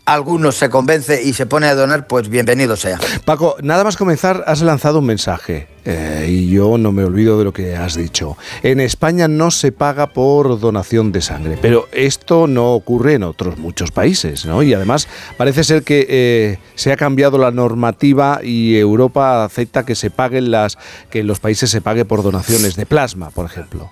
algunos 0.05 0.57
se 0.57 0.69
convence 0.69 1.23
y 1.23 1.33
se 1.33 1.47
pone 1.47 1.67
a 1.67 1.75
donar, 1.75 2.07
pues 2.07 2.29
bienvenido 2.29 2.77
sea. 2.77 2.99
Paco, 3.25 3.57
nada 3.63 3.85
más 3.85 3.97
comenzar, 3.97 4.45
has 4.47 4.61
lanzado 4.63 4.99
un 4.99 5.07
mensaje 5.07 5.69
eh, 5.85 6.27
y 6.29 6.51
yo 6.51 6.77
no 6.79 6.93
me 6.93 7.05
olvido 7.05 7.39
de 7.39 7.45
lo 7.45 7.53
que 7.53 7.77
has 7.77 7.97
dicho. 7.97 8.37
En 8.63 8.81
España 8.81 9.29
no 9.29 9.51
se 9.51 9.73
paga 9.73 10.09
por 10.09 10.61
donación 10.61 11.13
de 11.13 11.23
sangre, 11.23 11.59
pero 11.61 11.89
esto 11.93 12.47
no 12.47 12.73
ocurre 12.73 13.15
en 13.15 13.23
otros 13.23 13.59
muchos 13.59 13.91
países, 13.91 14.45
¿no? 14.45 14.63
Y 14.63 14.75
además 14.75 15.09
parece 15.37 15.65
ser 15.65 15.83
que 15.83 16.07
eh, 16.09 16.59
se 16.75 16.93
ha 16.93 16.97
cambiado 16.97 17.39
la 17.39 17.51
normativa 17.51 18.41
y 18.43 18.77
Europa 18.77 19.45
acepta 19.45 19.85
que 19.85 19.95
se 19.95 20.11
paguen 20.11 20.51
las, 20.51 20.77
que 21.11 21.21
en 21.21 21.27
los 21.27 21.41
países 21.41 21.71
se 21.71 21.81
pague 21.81 22.05
por 22.05 22.23
donaciones 22.23 22.77
de 22.77 22.87
plasma, 22.87 23.31
por 23.31 23.47
ejemplo. 23.47 23.91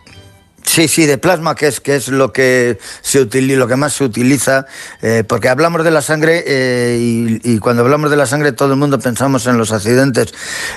Sí, 0.72 0.88
sí, 0.88 1.04
de 1.04 1.18
plasma, 1.18 1.54
que 1.54 1.66
es, 1.66 1.80
que 1.80 1.96
es 1.96 2.08
lo 2.08 2.32
que 2.32 2.78
se 3.02 3.20
utiliza, 3.20 3.58
lo 3.58 3.68
que 3.68 3.76
más 3.76 3.92
se 3.92 4.04
utiliza, 4.04 4.64
eh, 5.02 5.22
porque 5.22 5.50
hablamos 5.50 5.84
de 5.84 5.90
la 5.90 6.00
sangre 6.00 6.42
eh, 6.46 7.38
y, 7.44 7.58
cuando 7.58 7.82
hablamos 7.82 8.10
de 8.10 8.16
la 8.16 8.24
sangre 8.24 8.52
todo 8.52 8.72
el 8.72 8.78
mundo 8.78 8.98
pensamos 8.98 9.46
en 9.46 9.58
los 9.58 9.70
accidentes. 9.70 10.32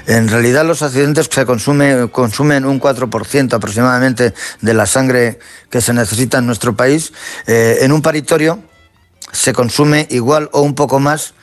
En 0.06 0.28
realidad 0.28 0.66
los 0.66 0.82
accidentes 0.82 1.30
se 1.32 1.46
consume, 1.46 2.10
consumen 2.12 2.66
un 2.66 2.82
4% 2.82 3.54
aproximadamente 3.54 4.34
de 4.60 4.74
la 4.74 4.86
sangre 4.86 5.40
que 5.70 5.80
se 5.80 5.94
necesita 5.94 6.40
en 6.40 6.46
nuestro 6.46 6.75
país. 6.75 7.14
Eh, 7.48 7.78
en 7.80 7.94
un 7.94 8.02
paritorio 8.02 8.62
se 9.32 9.54
consume 9.54 10.08
igual 10.10 10.50
o 10.52 10.60
un 10.60 10.75
poco 10.75 11.00
más 11.00 11.36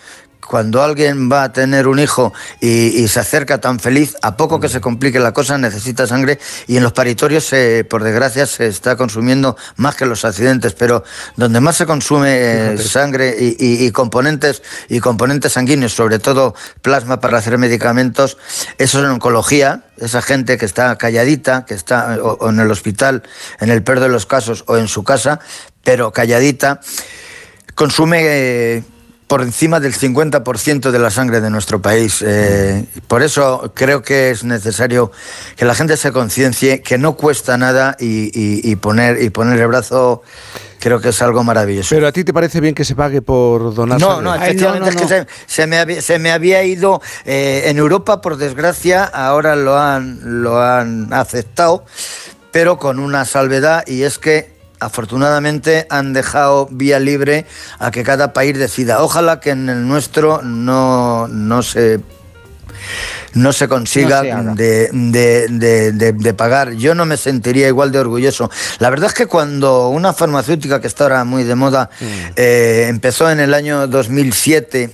cuando 0.47 0.83
alguien 0.83 1.31
va 1.31 1.45
a 1.45 1.53
tener 1.53 1.87
un 1.87 1.99
hijo 1.99 2.33
y, 2.61 3.07
se 3.09 3.21
acerca 3.21 3.61
tan 3.61 3.79
feliz, 3.79 4.17
a 4.23 4.37
poco 4.37 4.61
que 4.61 4.69
se 4.69 4.81
complique 4.81 5.19
la 5.19 5.33
cosa, 5.33 5.57
necesita 5.59 6.07
sangre 6.07 6.39
y 6.67 6.77
en 6.77 6.83
los 6.83 6.93
paritorios, 6.93 7.51
por 7.89 8.03
desgracia, 8.03 8.47
se 8.47 8.67
está 8.67 8.97
consumiendo 8.97 9.57
más 9.77 9.97
que 9.97 10.07
los 10.07 10.25
accidentes, 10.25 10.75
pero 10.75 11.05
donde 11.37 11.61
más 11.61 11.77
se 11.77 11.87
consume 11.87 12.73
eh, 12.75 12.79
sangre 12.79 13.35
y, 13.39 13.91
componentes 13.93 14.63
y 14.89 15.01
componentes 15.01 15.53
sanguíneos, 15.53 15.95
sobre 15.95 16.19
todo 16.19 16.55
plasma 16.81 17.21
para 17.21 17.39
hacer 17.39 17.57
medicamentos, 17.59 18.37
eso 18.79 18.99
es 18.99 19.05
en 19.05 19.11
oncología, 19.11 19.85
esa 19.99 20.23
gente 20.23 20.59
que 20.59 20.67
está 20.67 20.97
calladita, 20.97 21.65
que 21.65 21.75
está 21.75 22.19
o, 22.23 22.49
en 22.49 22.61
el 22.61 22.71
hospital, 22.71 23.23
en 23.61 23.71
el 23.71 23.83
peor 23.83 24.01
de 24.01 24.09
los 24.09 24.27
casos, 24.27 24.65
o 24.67 24.77
en 24.77 24.89
su 24.89 25.05
casa, 25.05 25.41
pero 25.85 26.13
calladita, 26.13 26.81
consume 27.75 28.21
eh, 28.25 28.85
por 29.33 29.41
encima 29.41 29.81
del 29.81 29.95
50% 29.95 30.91
de 30.91 30.99
la 30.99 31.11
sangre 31.11 31.41
de 31.41 31.49
nuestro 31.49 31.81
país. 31.81 32.21
Eh, 32.21 32.85
por 33.09 33.23
eso 33.23 33.73
creo 33.75 34.03
que 34.03 34.29
es 34.29 34.45
necesario 34.45 35.11
que 35.57 35.65
la 35.65 35.75
gente 35.75 35.97
se 35.97 36.13
conciencie 36.13 36.83
que 36.83 36.99
no 36.99 37.17
cuesta 37.17 37.57
nada 37.57 37.97
y, 37.99 38.77
poner, 38.77 39.23
y 39.23 39.31
poner 39.31 39.59
el 39.59 39.69
brazo 39.69 40.21
creo 40.79 41.01
que 41.01 41.09
es 41.09 41.23
algo 41.23 41.43
maravilloso. 41.45 41.95
Pero 41.95 42.09
a 42.09 42.13
ti 42.13 42.25
te 42.25 42.35
parece 42.35 42.61
bien 42.61 42.75
que 42.75 42.85
se 42.85 42.95
pague 42.95 43.23
por 43.23 43.75
donar 43.75 43.99
No, 43.99 44.21
no, 44.21 44.35
efectivamente 44.35 44.91
es 44.91 44.97
que 44.97 45.27
se, 45.47 45.67
me 45.67 45.79
había, 45.79 46.03
se, 46.03 46.19
me 46.19 46.31
había, 46.31 46.63
ido 46.65 47.01
eh, 47.25 47.63
en 47.69 47.79
Europa, 47.79 48.21
por 48.21 48.37
desgracia, 48.37 49.03
ahora 49.03 49.57
lo 49.57 49.79
han, 49.79 50.43
lo 50.43 50.61
han 50.61 51.11
aceptado, 51.11 51.87
pero 52.51 52.77
con 52.77 52.99
una 52.99 53.25
salvedad 53.25 53.83
y 53.87 54.03
es 54.03 54.19
que 54.19 54.52
afortunadamente 54.85 55.87
han 55.91 56.13
dejado 56.13 56.69
vía 56.71 56.99
libre 56.99 57.47
a 57.79 57.91
que 57.91 58.03
cada 58.03 58.33
país 58.33 58.59
decida. 58.59 59.03
Ojalá 59.03 59.41
que 59.41 59.51
en 59.51 59.69
el 59.69 59.87
nuestro 59.87 60.43
no, 60.43 61.29
no 61.29 61.63
se 61.63 62.01
no 63.35 63.53
se 63.53 63.69
consiga 63.69 64.23
de, 64.23 64.91
de, 64.93 66.35
pagar. 66.35 66.73
Yo 66.73 66.95
no 66.95 67.07
me 67.07 67.17
sentiría 67.17 67.69
igual 67.69 67.93
de 67.93 67.99
orgulloso. 67.99 68.51
La 68.79 68.91
verdad 68.91 69.09
es 69.09 69.15
que 69.15 69.27
cuando 69.27 69.89
una 69.89 70.13
farmacéutica 70.13 70.81
que 70.81 70.87
está 70.87 71.05
ahora 71.05 71.25
muy 71.25 71.45
de 71.45 71.55
moda 71.55 71.91
mm. 72.01 72.05
eh, 72.37 72.87
empezó 72.89 73.31
en 73.31 73.41
el 73.41 73.55
año 73.55 73.87
2007 73.87 74.91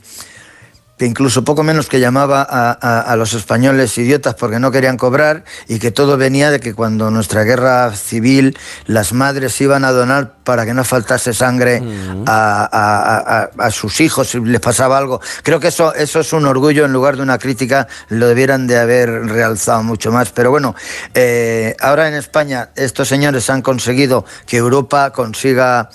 que 0.99 1.07
incluso 1.07 1.45
poco 1.45 1.63
menos 1.63 1.89
que 1.89 2.01
llamaba 2.01 2.43
a, 2.43 3.17
los 3.17 3.33
españoles 3.33 3.97
idiotas 3.99 4.35
porque 4.35 4.59
no 4.59 4.71
querían 4.73 4.97
cobrar 4.97 5.45
y 5.69 5.79
que 5.79 5.93
todo 5.93 6.17
venía 6.17 6.51
de 6.51 6.59
que 6.59 6.75
cuando 6.75 7.11
nuestra 7.11 7.45
guerra 7.45 7.93
civil 7.95 8.59
las 8.87 9.13
madres 9.13 9.61
iban 9.61 9.85
a 9.85 9.93
donar 9.93 10.35
para 10.43 10.67
que 10.67 10.75
no 10.75 10.83
faltase 10.83 11.33
sangre 11.33 11.81
mm. 11.81 12.25
a, 12.27 13.71
sus 13.71 14.01
hijos 14.01 14.29
si 14.29 14.41
les 14.41 14.61
pasaba 14.61 14.99
algo. 14.99 15.21
Creo 15.43 15.61
que 15.61 15.69
eso, 15.69 15.95
eso 15.95 16.21
es 16.21 16.33
un 16.33 16.47
orgullo 16.47 16.85
en 16.85 16.93
lugar 16.93 17.17
de 17.17 17.23
una 17.23 17.39
crítica, 17.39 17.87
lo 18.09 18.27
debieran 18.27 18.67
de 18.67 18.79
haber 18.79 19.09
realzado 19.27 19.85
mucho 19.85 20.11
más. 20.11 20.31
Pero 20.31 20.51
bueno, 20.51 20.75
eh, 21.15 21.77
ahora 21.81 22.09
en 22.09 22.15
España 22.15 22.71
estos 22.75 23.07
señores 23.07 23.49
han 23.51 23.63
conseguido 23.63 24.25
que 24.47 24.57
Europa 24.57 25.13
consiga 25.13 25.91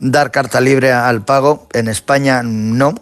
dar 0.00 0.30
carta 0.30 0.60
libre 0.60 0.92
al 0.92 1.24
pago, 1.24 1.68
en 1.72 1.88
España 1.88 2.42
no, 2.42 2.94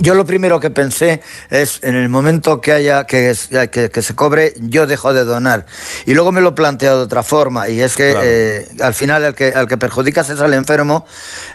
yo 0.00 0.14
lo 0.14 0.24
primero 0.24 0.60
que 0.60 0.70
pensé 0.70 1.22
es, 1.50 1.80
en 1.82 1.94
el 1.94 2.08
momento 2.08 2.60
que 2.60 2.72
haya 2.72 3.04
que, 3.04 3.34
que, 3.70 4.02
se 4.02 4.14
cobre, 4.14 4.54
yo 4.58 4.86
dejo 4.86 5.12
de 5.12 5.24
donar. 5.24 5.66
Y 6.06 6.14
luego 6.14 6.32
me 6.32 6.40
lo 6.40 6.50
he 6.50 6.52
planteado 6.52 6.98
de 6.98 7.04
otra 7.04 7.22
forma, 7.22 7.68
y 7.68 7.80
es 7.80 7.96
que 7.96 8.14
eh, 8.22 8.68
al 8.80 8.94
final 8.94 9.24
el 9.24 9.34
que, 9.34 9.48
al 9.48 9.68
que 9.68 9.76
perjudicas 9.76 10.30
es 10.30 10.40
al 10.40 10.54
enfermo. 10.54 11.06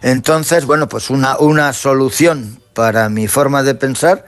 Entonces, 0.01 0.65
bueno, 0.65 0.88
pues 0.89 1.10
una, 1.10 1.38
una 1.38 1.74
solución 1.74 2.60
para 2.74 3.10
mi 3.10 3.27
forma 3.27 3.63
de 3.63 3.75
pensar, 3.75 4.25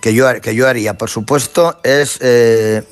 que 0.00 0.14
yo, 0.14 0.40
que 0.40 0.54
yo 0.54 0.68
haría, 0.68 0.98
por 0.98 1.10
supuesto, 1.10 1.80
es... 1.82 2.18
Eh, 2.20 2.82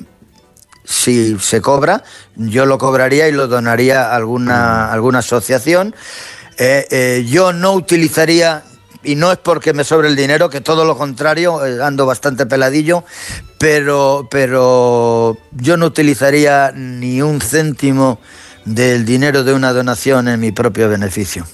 si 0.89 1.37
se 1.39 1.59
cobra, 1.59 2.01
yo 2.37 2.65
lo 2.65 2.77
cobraría 2.77 3.27
y 3.27 3.33
lo 3.33 3.47
donaría 3.47 4.05
a 4.05 4.15
alguna, 4.15 4.89
alguna 4.89 5.19
asociación. 5.19 5.93
Eh, 6.57 7.25
yo 7.27 7.51
no 7.51 7.73
utilizaría 7.73 8.63
y 9.07 9.15
no 9.15 9.31
es 9.31 9.37
porque 9.37 9.73
me 9.73 9.85
sobre 9.85 10.09
el 10.09 10.15
dinero, 10.17 10.49
que 10.49 10.59
todo 10.59 10.83
lo 10.83 10.97
contrario, 10.97 11.65
eh, 11.65 11.81
ando 11.81 12.05
bastante 12.05 12.45
peladillo, 12.45 13.05
pero, 13.57 14.27
pero 14.29 15.37
yo 15.53 15.77
no 15.77 15.85
utilizaría 15.85 16.73
ni 16.75 17.21
un 17.21 17.39
céntimo 17.39 18.19
del 18.65 19.05
dinero 19.05 19.45
de 19.45 19.53
una 19.53 19.71
donación 19.71 20.27
en 20.27 20.41
mi 20.41 20.51
propio 20.51 20.89
beneficio. 20.89 21.45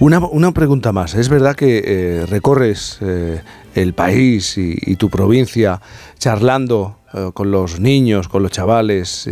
Una, 0.00 0.18
una 0.18 0.52
pregunta 0.52 0.92
más. 0.92 1.14
Es 1.14 1.30
verdad 1.30 1.56
que 1.56 1.82
eh, 1.82 2.26
recorres 2.26 2.98
eh, 3.00 3.40
el 3.74 3.94
país 3.94 4.58
y, 4.58 4.96
tu 4.96 5.08
provincia 5.08 5.80
charlando 6.18 6.98
con 7.32 7.50
los 7.50 7.80
niños, 7.80 8.28
con 8.28 8.42
los 8.42 8.52
chavales 8.52 9.26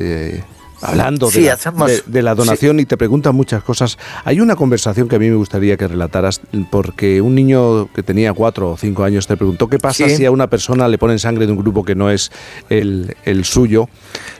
hablando 0.83 1.31
de, 1.31 2.23
la, 2.23 2.35
donación 2.35 2.81
y 2.81 2.87
te 2.87 2.97
preguntan 2.97 3.35
muchas 3.35 3.63
cosas. 3.63 3.99
Hay 4.25 4.41
una 4.41 4.57
conversación 4.57 5.09
que 5.09 5.17
a 5.17 5.19
mí 5.19 5.29
me 5.29 5.37
gustaría 5.37 5.77
que 5.77 5.89
relataras, 5.89 6.41
porque 6.71 7.21
un 7.21 7.35
niño 7.35 7.93
que 7.93 8.03
tenía 8.03 8.33
cuatro 8.33 8.73
o 8.73 8.77
cinco 8.77 9.05
años 9.05 9.27
te 9.27 9.37
preguntó 9.37 9.69
qué 9.69 9.79
pasa 9.79 10.09
si 10.09 10.25
a 10.25 10.31
una 10.31 10.49
persona 10.49 10.89
le 10.89 10.99
ponen 10.99 11.19
sangre 11.19 11.47
de 11.47 11.53
un 11.53 11.59
grupo 11.59 11.85
que 11.85 11.95
no 11.95 12.11
es 12.11 12.31
el, 12.69 13.15
suyo. 13.45 13.89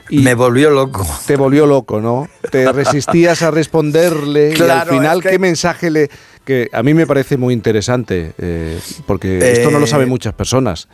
Y 0.09 0.19
me 0.19 0.35
volvió 0.35 0.69
loco. 0.69 1.05
Te 1.25 1.35
volvió 1.35 1.65
loco, 1.65 1.99
¿no? 1.99 2.27
Te 2.51 2.71
resistías 2.73 3.41
a 3.41 3.51
responderle 3.51 4.53
y 4.57 4.61
al 4.61 4.87
final, 4.87 5.21
¿qué 5.21 5.39
mensaje 5.39 5.89
le...? 5.89 6.09
Que 6.45 6.69
a 6.71 6.81
mí 6.81 6.93
me 6.93 7.05
parece 7.05 7.35
muy 7.35 7.53
interesante, 7.53 8.31
eh, 8.37 8.79
porque 9.05 9.51
esto 9.51 9.69
no 9.69 9.79
lo 9.79 9.87
saben 9.87 10.07
eh, 10.07 10.09
muchas 10.09 10.33
personas. 10.33 10.87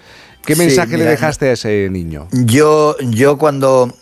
¿Qué 0.44 0.56
mensaje 0.56 0.98
le 0.98 1.06
dejaste 1.06 1.50
a 1.50 1.52
ese 1.54 1.90
niño? 1.92 2.28
Yo, 2.32 2.98
yo 3.00 3.38
cuando 3.38 3.94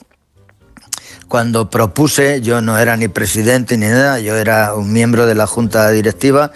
cuando 1.31 1.69
propuse, 1.69 2.41
yo 2.41 2.59
no 2.59 2.77
era 2.77 2.97
ni 2.97 3.07
presidente 3.07 3.77
ni 3.77 3.85
nada, 3.85 4.19
yo 4.19 4.35
era 4.35 4.75
un 4.75 4.91
miembro 4.91 5.25
de 5.25 5.33
la 5.33 5.47
junta 5.47 5.89
directiva, 5.89 6.51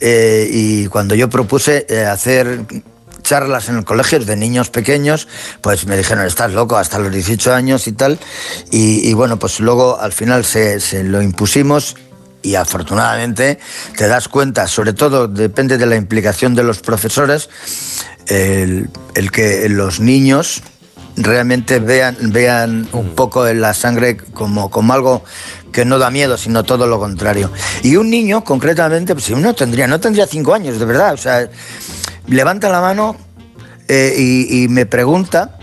eh, 0.00 0.50
y 0.52 0.86
cuando 0.88 1.14
yo 1.14 1.30
propuse 1.30 1.86
eh, 1.88 2.04
hacer 2.04 2.62
charlas 3.22 3.68
en 3.68 3.76
el 3.76 3.84
colegio 3.84 4.18
de 4.18 4.34
niños 4.34 4.70
pequeños, 4.70 5.28
pues 5.60 5.86
me 5.86 5.96
dijeron, 5.96 6.26
estás 6.26 6.52
loco, 6.52 6.76
hasta 6.76 6.98
los 6.98 7.12
18 7.12 7.54
años 7.54 7.86
y 7.86 7.92
tal. 7.92 8.18
Y, 8.72 9.12
bueno, 9.12 9.38
pues 9.38 9.60
luego 9.60 10.00
al 10.00 10.12
final 10.12 10.44
se, 10.44 10.80
lo 11.04 11.22
impusimos 11.22 11.94
y 12.42 12.56
afortunadamente 12.56 13.60
te 13.96 14.08
das 14.08 14.26
cuenta, 14.26 14.66
sobre 14.66 14.94
todo 14.94 15.28
depende 15.28 15.78
de 15.78 15.86
la 15.86 15.94
implicación 15.94 16.56
de 16.56 16.64
los 16.64 16.80
profesores, 16.80 17.50
el, 18.26 18.90
el 19.14 19.30
que 19.30 19.68
los 19.68 20.00
niños 20.00 20.60
realmente 21.22 21.78
vean, 21.78 22.16
vean 22.20 22.88
un 22.92 23.10
poco 23.14 23.46
en 23.46 23.60
la 23.60 23.74
sangre 23.74 24.16
como, 24.16 24.70
como 24.70 24.92
algo 24.92 25.24
que 25.72 25.84
no 25.84 25.98
da 25.98 26.10
miedo, 26.10 26.36
sino 26.36 26.64
todo 26.64 26.86
lo 26.86 26.98
contrario. 26.98 27.50
Y 27.82 27.96
un 27.96 28.10
niño, 28.10 28.44
concretamente, 28.44 29.14
pues 29.14 29.26
si 29.26 29.32
uno 29.32 29.54
tendría, 29.54 29.86
no 29.86 30.00
tendría 30.00 30.26
cinco 30.26 30.54
años, 30.54 30.78
de 30.78 30.84
verdad, 30.84 31.14
o 31.14 31.16
sea, 31.16 31.48
levanta 32.26 32.68
la 32.68 32.80
mano 32.80 33.16
eh, 33.88 34.46
y, 34.50 34.68
me 34.68 34.86
pregunta, 34.86 35.58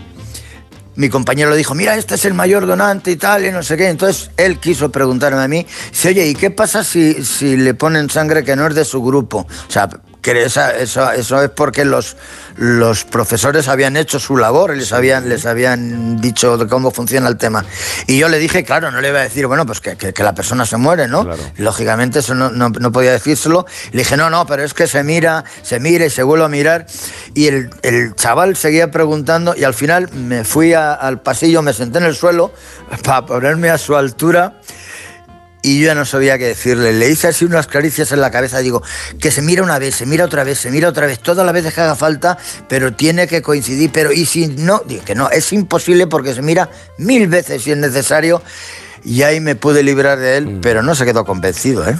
mi 0.94 1.08
compañero 1.08 1.54
dijo, 1.54 1.74
mira, 1.74 1.96
este 1.96 2.14
es 2.14 2.24
el 2.24 2.34
mayor 2.34 2.66
donante 2.66 3.10
y 3.10 3.16
tal, 3.16 3.44
y 3.44 3.52
no 3.52 3.62
sé 3.62 3.76
qué. 3.76 3.88
Entonces 3.88 4.30
él 4.36 4.58
quiso 4.58 4.90
preguntarme 4.90 5.42
a 5.42 5.48
mí, 5.48 5.66
si, 5.92 6.08
oye, 6.08 6.26
¿y 6.26 6.34
qué 6.34 6.50
pasa 6.50 6.84
si, 6.84 7.24
si 7.24 7.56
le 7.56 7.74
ponen 7.74 8.10
sangre 8.10 8.44
que 8.44 8.56
no 8.56 8.66
es 8.66 8.74
de 8.74 8.84
su 8.84 9.02
grupo? 9.02 9.46
O 9.68 9.70
sea, 9.70 9.88
que 10.32 10.42
eso, 10.42 11.12
eso 11.12 11.40
es 11.40 11.50
porque 11.50 11.84
los, 11.84 12.16
los 12.56 13.04
profesores 13.04 13.68
habían 13.68 13.96
hecho 13.96 14.18
su 14.18 14.36
labor, 14.36 14.76
les 14.76 14.92
habían, 14.92 15.28
les 15.28 15.46
habían 15.46 16.20
dicho 16.20 16.58
de 16.58 16.66
cómo 16.66 16.90
funciona 16.90 17.28
el 17.28 17.36
tema. 17.36 17.64
Y 18.08 18.18
yo 18.18 18.28
le 18.28 18.40
dije, 18.40 18.64
claro, 18.64 18.90
no 18.90 19.00
le 19.00 19.10
iba 19.10 19.20
a 19.20 19.22
decir, 19.22 19.46
bueno, 19.46 19.64
pues 19.66 19.80
que, 19.80 19.96
que, 19.96 20.22
la 20.24 20.34
persona 20.34 20.66
se 20.66 20.78
muere, 20.78 21.06
¿no? 21.06 21.28
Lógicamente 21.58 22.18
eso 22.18 22.34
no, 22.34 22.50
no, 22.50 22.70
no, 22.70 22.90
podía 22.90 23.12
decírselo. 23.12 23.66
Le 23.92 23.98
dije, 23.98 24.16
no, 24.16 24.28
no, 24.28 24.46
pero 24.46 24.64
es 24.64 24.74
que 24.74 24.88
se 24.88 25.04
mira, 25.04 25.44
se 25.62 25.78
mira 25.78 26.06
y 26.06 26.10
se 26.10 26.24
vuelve 26.24 26.44
a 26.44 26.48
mirar. 26.48 26.86
Y 27.34 27.46
el, 27.46 27.70
el 27.82 28.16
chaval 28.16 28.56
seguía 28.56 28.90
preguntando 28.90 29.54
y 29.56 29.62
al 29.62 29.74
final 29.74 30.10
me 30.12 30.42
fui 30.42 30.74
al 30.74 31.20
pasillo, 31.20 31.62
me 31.62 31.72
senté 31.72 31.98
en 31.98 32.04
el 32.04 32.16
suelo 32.16 32.52
para 33.04 33.24
ponerme 33.26 33.70
a 33.70 33.78
su 33.78 33.94
altura 33.94 34.54
y 35.66 35.80
yo 35.80 35.86
ya 35.86 35.96
no 35.96 36.04
sabía 36.04 36.38
qué 36.38 36.46
decirle. 36.46 36.92
Le 36.92 37.10
hice 37.10 37.26
así 37.26 37.44
unas 37.44 37.66
caricias 37.66 38.12
en 38.12 38.20
la 38.20 38.30
cabeza, 38.30 38.60
digo, 38.60 38.84
que 39.18 39.32
se 39.32 39.42
mira 39.42 39.64
una 39.64 39.80
vez, 39.80 39.96
se 39.96 40.06
mira 40.06 40.24
otra 40.24 40.44
vez, 40.44 40.60
se 40.60 40.70
mira 40.70 40.88
otra 40.88 41.08
vez, 41.08 41.18
todas 41.18 41.44
las 41.44 41.52
veces 41.52 41.74
que 41.74 41.80
haga 41.80 41.96
falta, 41.96 42.38
pero 42.68 42.92
tiene 42.92 43.26
que 43.26 43.42
coincidir. 43.42 43.90
Pero 43.92 44.12
y 44.12 44.26
si 44.26 44.46
no, 44.46 44.82
digo 44.86 45.04
que 45.04 45.16
no, 45.16 45.28
es 45.28 45.52
imposible 45.52 46.06
porque 46.06 46.34
se 46.34 46.42
mira 46.42 46.70
mil 46.98 47.26
veces 47.26 47.64
si 47.64 47.72
es 47.72 47.76
necesario 47.76 48.42
y 49.06 49.22
ahí 49.22 49.38
me 49.38 49.54
pude 49.54 49.84
librar 49.84 50.18
de 50.18 50.36
él, 50.36 50.46
mm. 50.46 50.60
pero 50.60 50.82
no 50.82 50.96
se 50.96 51.04
quedó 51.04 51.24
convencido. 51.24 51.88
¿eh? 51.88 51.96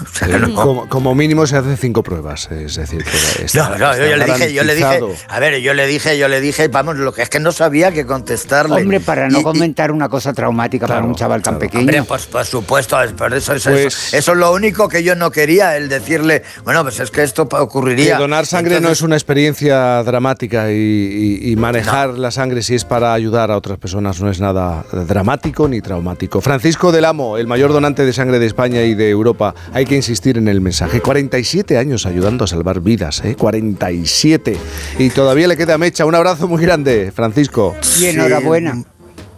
como, 0.88 1.14
mínimo 1.14 1.46
se 1.46 1.56
hacen 1.56 1.76
cinco 1.76 2.02
pruebas, 2.02 2.50
es 2.50 2.74
decir, 2.74 3.04
no, 3.54 3.78
no, 3.78 3.96
yo, 3.96 4.16
le 4.16 4.24
dije, 4.24 4.52
yo 4.52 4.64
le 4.64 4.74
dije, 4.74 5.00
a 5.28 5.38
ver, 5.38 5.60
yo 5.60 5.72
le 5.72 5.86
dije, 5.86 6.18
yo 6.18 6.26
le 6.26 6.40
dije, 6.40 6.66
vamos, 6.66 6.96
lo 6.96 7.12
que 7.12 7.22
es 7.22 7.30
que 7.30 7.38
no 7.38 7.52
sabía 7.52 7.92
que 7.92 8.06
contestarle. 8.06 8.82
Hombre, 8.82 8.98
para 8.98 9.28
no 9.28 9.44
comentar 9.44 9.92
una 9.92 10.08
cosa 10.08 10.32
traumática 10.32 10.88
para 10.88 11.04
un 11.04 11.14
chaval 11.14 11.42
tan 11.42 11.60
pequeño. 11.60 11.82
Hombre, 11.82 12.02
pues 12.02 12.26
por 12.26 12.44
supuesto, 12.44 12.96
por 13.16 13.32
eso, 13.32 13.54
eso, 13.54 13.70
pues 13.70 14.12
eso, 14.12 14.32
es 14.32 14.38
lo 14.38 14.52
único 14.52 14.88
que 14.88 15.04
yo 15.04 15.14
no 15.14 15.30
quería, 15.30 15.76
el 15.76 15.88
decirle, 15.88 16.42
bueno, 16.64 16.82
pues 16.82 16.98
es 16.98 17.12
que 17.12 17.22
esto 17.22 17.48
ocurriría. 17.52 18.18
donar 18.18 18.46
sangre 18.46 18.80
no 18.80 18.90
es 18.90 19.02
una 19.02 19.14
experiencia 19.14 20.02
dramática 20.02 20.72
y, 20.72 21.54
manejar 21.56 22.18
la 22.18 22.30
sangre 22.30 22.62
si 22.62 22.74
es 22.74 22.84
para 22.84 23.14
ayudar 23.14 23.50
a 23.50 23.56
otras 23.56 23.78
personas 23.78 24.20
no 24.20 24.30
es 24.30 24.40
nada 24.40 24.84
dramático 24.92 25.68
ni 25.68 25.80
traumático. 25.80 26.40
Francisco 26.40 26.92
del 26.96 27.04
Amo, 27.04 27.36
el 27.36 27.46
mayor 27.46 27.72
donante 27.72 28.04
de 28.04 28.12
sangre 28.12 28.38
de 28.38 28.46
España 28.46 28.82
y 28.82 28.94
de 28.94 29.10
Europa. 29.10 29.54
Hay 29.72 29.84
que 29.84 29.94
insistir 29.94 30.38
en 30.38 30.48
el 30.48 30.60
mensaje. 30.60 31.00
47 31.00 31.78
años 31.78 32.06
ayudando 32.06 32.44
a 32.44 32.46
salvar 32.46 32.80
vidas, 32.80 33.22
¿eh? 33.24 33.36
47. 33.36 34.56
Y 34.98 35.10
todavía 35.10 35.46
le 35.46 35.56
queda 35.56 35.78
mecha. 35.78 36.04
Un 36.06 36.14
abrazo 36.14 36.48
muy 36.48 36.62
grande, 36.62 37.12
Francisco. 37.14 37.76
Y 38.00 38.06
enhorabuena. 38.06 38.82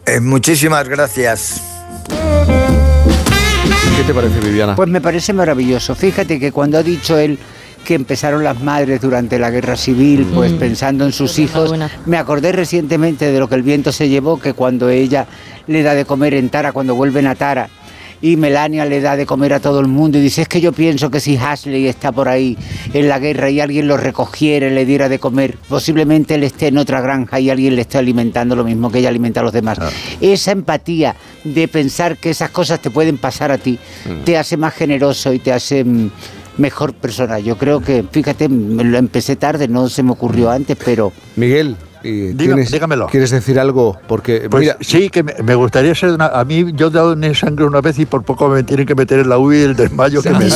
Eh, 0.07 0.21
muchísimas 0.21 0.89
gracias. 0.89 1.61
¿Qué 3.97 4.05
te 4.07 4.15
parece, 4.15 4.39
Viviana? 4.41 4.77
Pues 4.77 4.89
me 4.89 5.01
parece 5.01 5.33
maravilloso. 5.33 5.95
Fíjate 5.95 6.39
que 6.39 6.53
cuando 6.53 6.79
ha 6.79 6.83
dicho 6.83 7.19
él 7.19 7.39
que 7.89 7.95
empezaron 7.95 8.45
las 8.45 8.61
madres 8.61 9.01
durante 9.01 9.39
la 9.39 9.49
guerra 9.49 9.75
civil, 9.75 10.27
mm. 10.27 10.35
pues 10.35 10.53
pensando 10.53 11.07
en 11.07 11.13
sus 11.13 11.39
hijos. 11.39 11.73
Me 12.05 12.19
acordé 12.19 12.53
recientemente 12.53 13.33
de 13.33 13.39
lo 13.39 13.49
que 13.49 13.55
el 13.55 13.63
viento 13.63 13.93
se 13.93 14.11
llevó, 14.11 14.39
que 14.39 14.53
cuando 14.53 14.91
ella 14.91 15.27
le 15.67 15.83
da 15.83 15.95
de 15.95 16.05
comer 16.05 16.35
en 16.35 16.51
Tara, 16.51 16.73
cuando 16.73 16.95
vuelven 16.95 17.27
a 17.27 17.35
Tara, 17.35 17.71
y 18.21 18.37
Melania 18.37 18.85
le 18.85 19.01
da 19.01 19.17
de 19.17 19.25
comer 19.25 19.55
a 19.55 19.61
todo 19.61 19.81
el 19.81 19.87
mundo 19.87 20.19
y 20.19 20.21
dice, 20.21 20.43
es 20.43 20.49
que 20.49 20.61
yo 20.61 20.73
pienso 20.73 21.11
que 21.11 21.19
si 21.19 21.39
Ashley 21.39 21.87
está 21.87 22.13
por 22.13 22.29
ahí 22.29 22.59
en 22.93 23.09
la 23.09 23.19
guerra 23.19 23.49
y 23.49 23.61
alguien 23.61 23.89
lo 23.89 23.97
recogiera 23.97 24.67
y 24.67 24.71
le 24.71 24.85
diera 24.85 25.09
de 25.09 25.19
comer, 25.19 25.57
posiblemente 25.69 26.35
él 26.35 26.45
esté 26.45 26.67
en 26.67 26.77
otra 26.77 27.01
granja 27.01 27.41
y 27.41 27.49
alguien 27.49 27.75
le 27.75 27.83
esté 27.83 27.97
alimentando 27.97 28.55
lo 28.55 28.65
mismo 28.65 28.91
que 28.91 28.99
ella 28.99 29.09
alimenta 29.09 29.41
a 29.41 29.45
los 29.45 29.53
demás. 29.53 29.79
Esa 30.21 30.53
empatía 30.53 31.17
de 31.45 31.69
pensar 31.69 32.19
que 32.19 32.31
esas 32.31 32.51
cosas 32.51 32.81
te 32.81 32.91
pueden 32.91 33.17
pasar 33.17 33.51
a 33.51 33.57
ti, 33.57 33.79
mm. 34.05 34.25
te 34.25 34.37
hace 34.37 34.59
más 34.59 34.75
generoso 34.75 35.33
y 35.33 35.39
te 35.39 35.53
hace 35.53 35.85
mm, 35.85 36.11
mejor 36.59 36.93
persona. 36.93 37.39
Yo 37.39 37.57
creo 37.57 37.81
que, 37.81 38.05
fíjate, 38.11 38.49
lo 38.49 38.99
empecé 38.99 39.37
tarde, 39.37 39.69
no 39.69 39.89
se 39.89 40.03
me 40.03 40.13
ocurrió 40.13 40.51
antes, 40.51 40.77
pero... 40.85 41.13
Miguel, 41.37 41.77
dígamelo. 42.03 43.07
¿Quieres 43.07 43.31
decir 43.31 43.59
algo? 43.59 43.99
Porque 44.07 44.49
pues 44.51 44.77
sí, 44.81 45.11
que 45.11 45.23
me, 45.23 45.55
gustaría 45.55 45.95
ser 45.95 46.11
una, 46.11 46.27
a 46.27 46.45
mí 46.45 46.67
yo 46.75 46.89
he 46.89 46.91
dado 46.91 47.17
sangre 47.35 47.65
una 47.65 47.81
vez 47.81 47.99
y 47.99 48.07
por 48.07 48.23
poco 48.23 48.49
me 48.49 48.63
tienen 48.63 48.87
que 48.87 48.95
meter 48.95 49.21
en 49.21 49.29
la 49.29 49.39
UBI 49.39 49.63
el 49.63 49.77
desmayo 49.77 50.23
que 50.23 50.31
me 50.31 50.49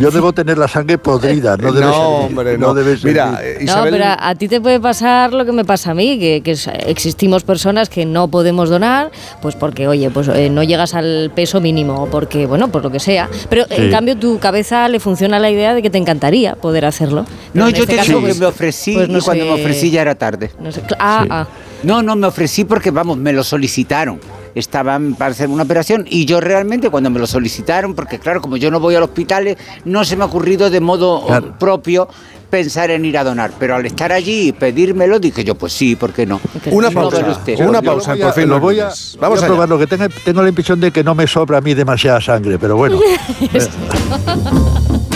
yo 0.00 0.10
debo 0.10 0.32
tener 0.32 0.58
la 0.58 0.68
sangre 0.68 0.98
podrida, 0.98 1.56
no 1.56 1.72
debe 1.72 1.86
no, 1.86 2.08
hombre, 2.18 2.58
no. 2.58 2.74
Mira, 3.02 3.40
No, 3.62 3.84
pero 3.84 4.04
a, 4.18 4.34
ti 4.34 4.48
te 4.48 4.60
puede 4.60 4.80
pasar 4.80 5.32
lo 5.32 5.44
que 5.44 5.52
me 5.52 5.64
pasa 5.64 5.92
a 5.92 5.94
mí, 5.94 6.18
que, 6.18 6.42
existimos 6.86 7.42
personas 7.44 7.88
que 7.88 8.06
no 8.06 8.28
podemos 8.28 8.68
donar, 8.70 9.10
pues 9.42 9.54
porque 9.54 9.88
oye, 9.88 10.10
pues 10.10 10.28
eh, 10.28 10.50
no 10.50 10.62
llegas 10.62 10.94
al 10.94 11.30
peso 11.34 11.60
mínimo, 11.60 12.08
porque 12.10 12.46
bueno, 12.46 12.68
por 12.68 12.82
lo 12.82 12.90
que 12.90 13.00
sea. 13.00 13.28
Pero 13.48 13.64
en 13.70 13.90
cambio 13.90 14.16
tu 14.16 14.38
cabeza 14.38 14.88
le 14.88 15.00
funciona 15.00 15.38
la 15.38 15.50
idea 15.50 15.74
de 15.74 15.82
que 15.82 15.90
te 15.90 15.98
encantaría 15.98 16.54
poder 16.56 16.84
hacerlo. 16.84 17.24
no, 17.54 17.68
yo 17.70 17.82
este 17.82 17.96
te 17.96 18.02
digo 18.02 18.24
que 18.24 18.34
me 18.34 18.46
ofrecí 18.46 18.94
pues 18.94 19.08
y 19.08 19.20
cuando 19.20 19.44
me 19.44 19.52
ofrecí 19.52 19.90
ya 19.90 20.02
era 20.02 20.14
tarde. 20.14 20.27
No 20.60 20.70
ah, 20.98 21.26
ah. 21.30 21.46
No, 21.82 22.02
no, 22.02 22.16
me 22.16 22.26
ofrecí 22.26 22.64
porque, 22.64 22.90
vamos, 22.90 23.16
me 23.16 23.32
lo 23.32 23.44
solicitaron. 23.44 24.20
Estaban 24.54 25.14
para 25.14 25.30
hacer 25.30 25.48
una 25.48 25.62
operación 25.62 26.04
y 26.08 26.24
yo 26.24 26.40
realmente 26.40 26.90
cuando 26.90 27.10
me 27.10 27.20
lo 27.20 27.26
solicitaron, 27.26 27.94
porque 27.94 28.18
claro, 28.18 28.40
como 28.40 28.56
yo 28.56 28.70
no 28.70 28.80
voy 28.80 28.96
al 28.96 29.04
hospital, 29.04 29.56
no 29.84 30.04
se 30.04 30.16
me 30.16 30.24
ha 30.24 30.26
ocurrido 30.26 30.70
de 30.70 30.80
modo 30.80 31.24
propio 31.58 32.08
pensar 32.50 32.90
en 32.90 33.04
ir 33.04 33.18
a 33.18 33.24
donar, 33.24 33.52
pero 33.58 33.76
al 33.76 33.86
estar 33.86 34.10
allí 34.10 34.48
y 34.48 34.52
pedírmelo, 34.52 35.18
dije 35.18 35.44
yo, 35.44 35.54
pues 35.54 35.72
sí, 35.72 35.96
¿por 35.96 36.12
qué 36.12 36.26
no? 36.26 36.40
Una 36.70 36.90
pausa, 36.90 37.18
una 37.58 37.82
pausa, 37.82 38.16
por 38.16 38.32
fin. 38.32 38.48
Lo 38.48 38.58
voy 38.58 38.80
a, 38.80 38.90
Vamos 39.20 39.42
a, 39.42 39.46
probar, 39.46 39.68
lo 39.68 39.78
que 39.78 39.86
tengo, 39.86 40.06
tengo 40.24 40.42
la 40.42 40.48
impresión 40.48 40.80
de 40.80 40.90
que 40.90 41.04
no 41.04 41.14
me 41.14 41.26
sobra 41.26 41.58
a 41.58 41.60
mí 41.60 41.74
demasiada 41.74 42.20
sangre, 42.20 42.58
pero 42.58 42.76
bueno. 42.76 42.98